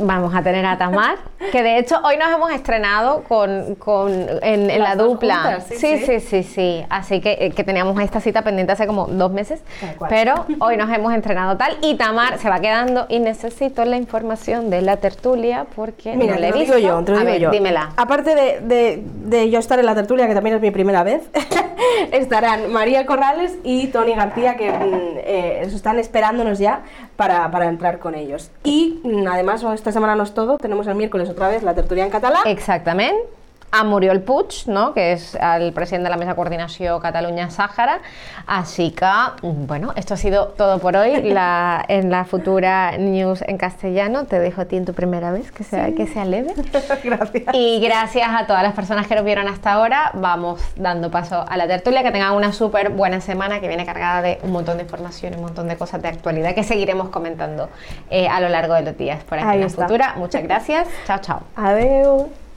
vamos 0.00 0.34
a 0.34 0.42
tener 0.42 0.64
a 0.66 0.78
Tamar, 0.78 1.18
que 1.52 1.62
de 1.62 1.78
hecho 1.78 1.98
hoy 2.04 2.16
nos 2.16 2.30
hemos 2.30 2.50
estrenado 2.52 3.22
con, 3.24 3.74
con 3.76 4.10
en, 4.42 4.66
la 4.78 4.96
dupla. 4.96 5.60
sí, 5.60 5.98
sí, 5.98 6.20
sí, 6.20 6.42
sí, 6.42 6.84
Así 6.88 7.20
que, 7.20 7.36
eh, 7.40 7.50
que, 7.50 7.64
teníamos 7.64 8.00
esta 8.00 8.20
cita 8.20 8.42
pendiente 8.42 8.72
hace 8.72 8.86
como 8.86 9.06
dos 9.06 9.30
meses, 9.30 9.62
pero 10.08 10.46
hoy 10.60 10.76
nos 10.76 10.90
hemos 10.90 11.12
entrenado 11.14 11.56
tal 11.56 11.76
y 11.82 11.96
Tamar 11.96 12.38
se 12.38 12.48
va 12.48 12.60
quedando 12.60 13.06
y 13.08 13.20
necesito 13.20 13.84
la 13.84 13.96
información 13.96 14.70
de 14.70 14.82
la 14.82 14.96
tertulia 14.96 15.66
porque 15.74 16.16
Mira, 16.16 16.34
no 16.34 16.40
le 16.40 16.48
he 16.48 16.52
visto. 16.52 16.78
yo, 16.78 17.02
te 17.04 17.12
lo 17.12 17.20
digo 17.20 17.34
yo. 17.36 17.50
Dímela. 17.50 17.90
Aparte 17.96 18.34
de, 18.34 18.60
de, 18.60 19.02
de, 19.04 19.50
yo 19.50 19.58
estar 19.58 19.78
en 19.78 19.86
la 19.86 19.94
tertulia, 19.94 20.26
que 20.26 20.34
también 20.34 20.56
es 20.56 20.62
mi 20.62 20.70
primera 20.70 21.02
vez, 21.02 21.22
estarán 22.12 22.72
María 22.72 23.06
Corrales 23.06 23.58
y 23.64 23.88
Tony 23.88 24.14
García, 24.14 24.56
que 24.56 24.70
mm, 24.70 25.18
eh, 25.18 25.62
están 25.62 25.98
esperándonos 25.98 26.58
ya 26.58 26.82
para, 27.20 27.50
para 27.50 27.66
entrar 27.66 27.98
con 27.98 28.14
ellos. 28.14 28.50
Y 28.64 28.98
mm, 29.04 29.26
además, 29.28 29.62
esta 29.74 29.92
semana 29.92 30.14
no 30.14 30.22
es 30.22 30.32
todo, 30.32 30.56
tenemos 30.56 30.86
el 30.86 30.94
miércoles 30.94 31.28
otra 31.28 31.48
vez 31.48 31.62
la 31.62 31.74
tertulia 31.74 32.02
en 32.02 32.10
catalán. 32.10 32.40
Exactamente 32.46 33.39
a 33.70 33.84
Muriel 33.84 34.20
Puig, 34.22 34.66
no? 34.66 34.92
que 34.94 35.12
és 35.12 35.36
el 35.36 35.72
president 35.72 36.04
de 36.04 36.10
la 36.10 36.16
Mesa 36.16 36.32
de 36.32 36.36
Coordinació 36.36 36.98
Catalunya-Sàhara. 37.00 38.00
Así 38.46 38.90
que, 38.90 39.10
bueno, 39.42 39.92
esto 39.96 40.14
ha 40.14 40.16
sido 40.16 40.48
todo 40.48 40.78
por 40.78 40.96
hoy 40.96 41.22
la, 41.32 41.84
en 41.88 42.10
la 42.10 42.24
futura 42.24 42.98
news 42.98 43.42
en 43.46 43.58
castellano. 43.58 44.24
Te 44.26 44.38
dejo 44.38 44.62
a 44.62 44.64
ti 44.64 44.76
en 44.76 44.84
tu 44.84 44.94
primera 44.94 45.30
vez, 45.30 45.52
que 45.52 45.64
sea, 45.64 45.86
sí. 45.86 45.94
que 45.94 46.06
sea 46.06 46.24
leve. 46.24 46.52
gracias. 47.04 47.44
Y 47.54 47.80
gracias 47.80 48.28
a 48.28 48.46
todas 48.46 48.62
las 48.62 48.74
personas 48.74 49.06
que 49.06 49.14
nos 49.14 49.24
vieron 49.24 49.46
hasta 49.46 49.72
ahora. 49.72 50.10
Vamos 50.14 50.60
dando 50.76 51.10
paso 51.10 51.44
a 51.48 51.56
la 51.56 51.66
tertulia. 51.66 52.02
Que 52.02 52.10
tengan 52.10 52.34
una 52.34 52.52
súper 52.52 52.90
buena 52.90 53.20
semana 53.20 53.60
que 53.60 53.68
viene 53.68 53.86
cargada 53.86 54.22
de 54.22 54.38
un 54.42 54.52
montón 54.52 54.78
de 54.78 54.82
información, 54.84 55.34
un 55.34 55.42
montón 55.42 55.68
de 55.68 55.76
cosas 55.76 56.02
de 56.02 56.08
actualidad 56.08 56.54
que 56.54 56.64
seguiremos 56.64 57.10
comentando 57.10 57.68
eh, 58.10 58.28
a 58.28 58.40
lo 58.40 58.48
largo 58.48 58.74
de 58.74 58.82
los 58.82 58.96
días 58.96 59.22
por 59.24 59.38
aquí 59.38 59.46
Ahí 59.46 59.54
en 59.56 59.60
la 59.60 59.66
está. 59.66 59.82
futura. 59.86 60.14
Muchas 60.16 60.42
gracias. 60.42 60.88
chao, 61.06 61.18
chao. 61.18 61.40
Adiós. 61.56 62.49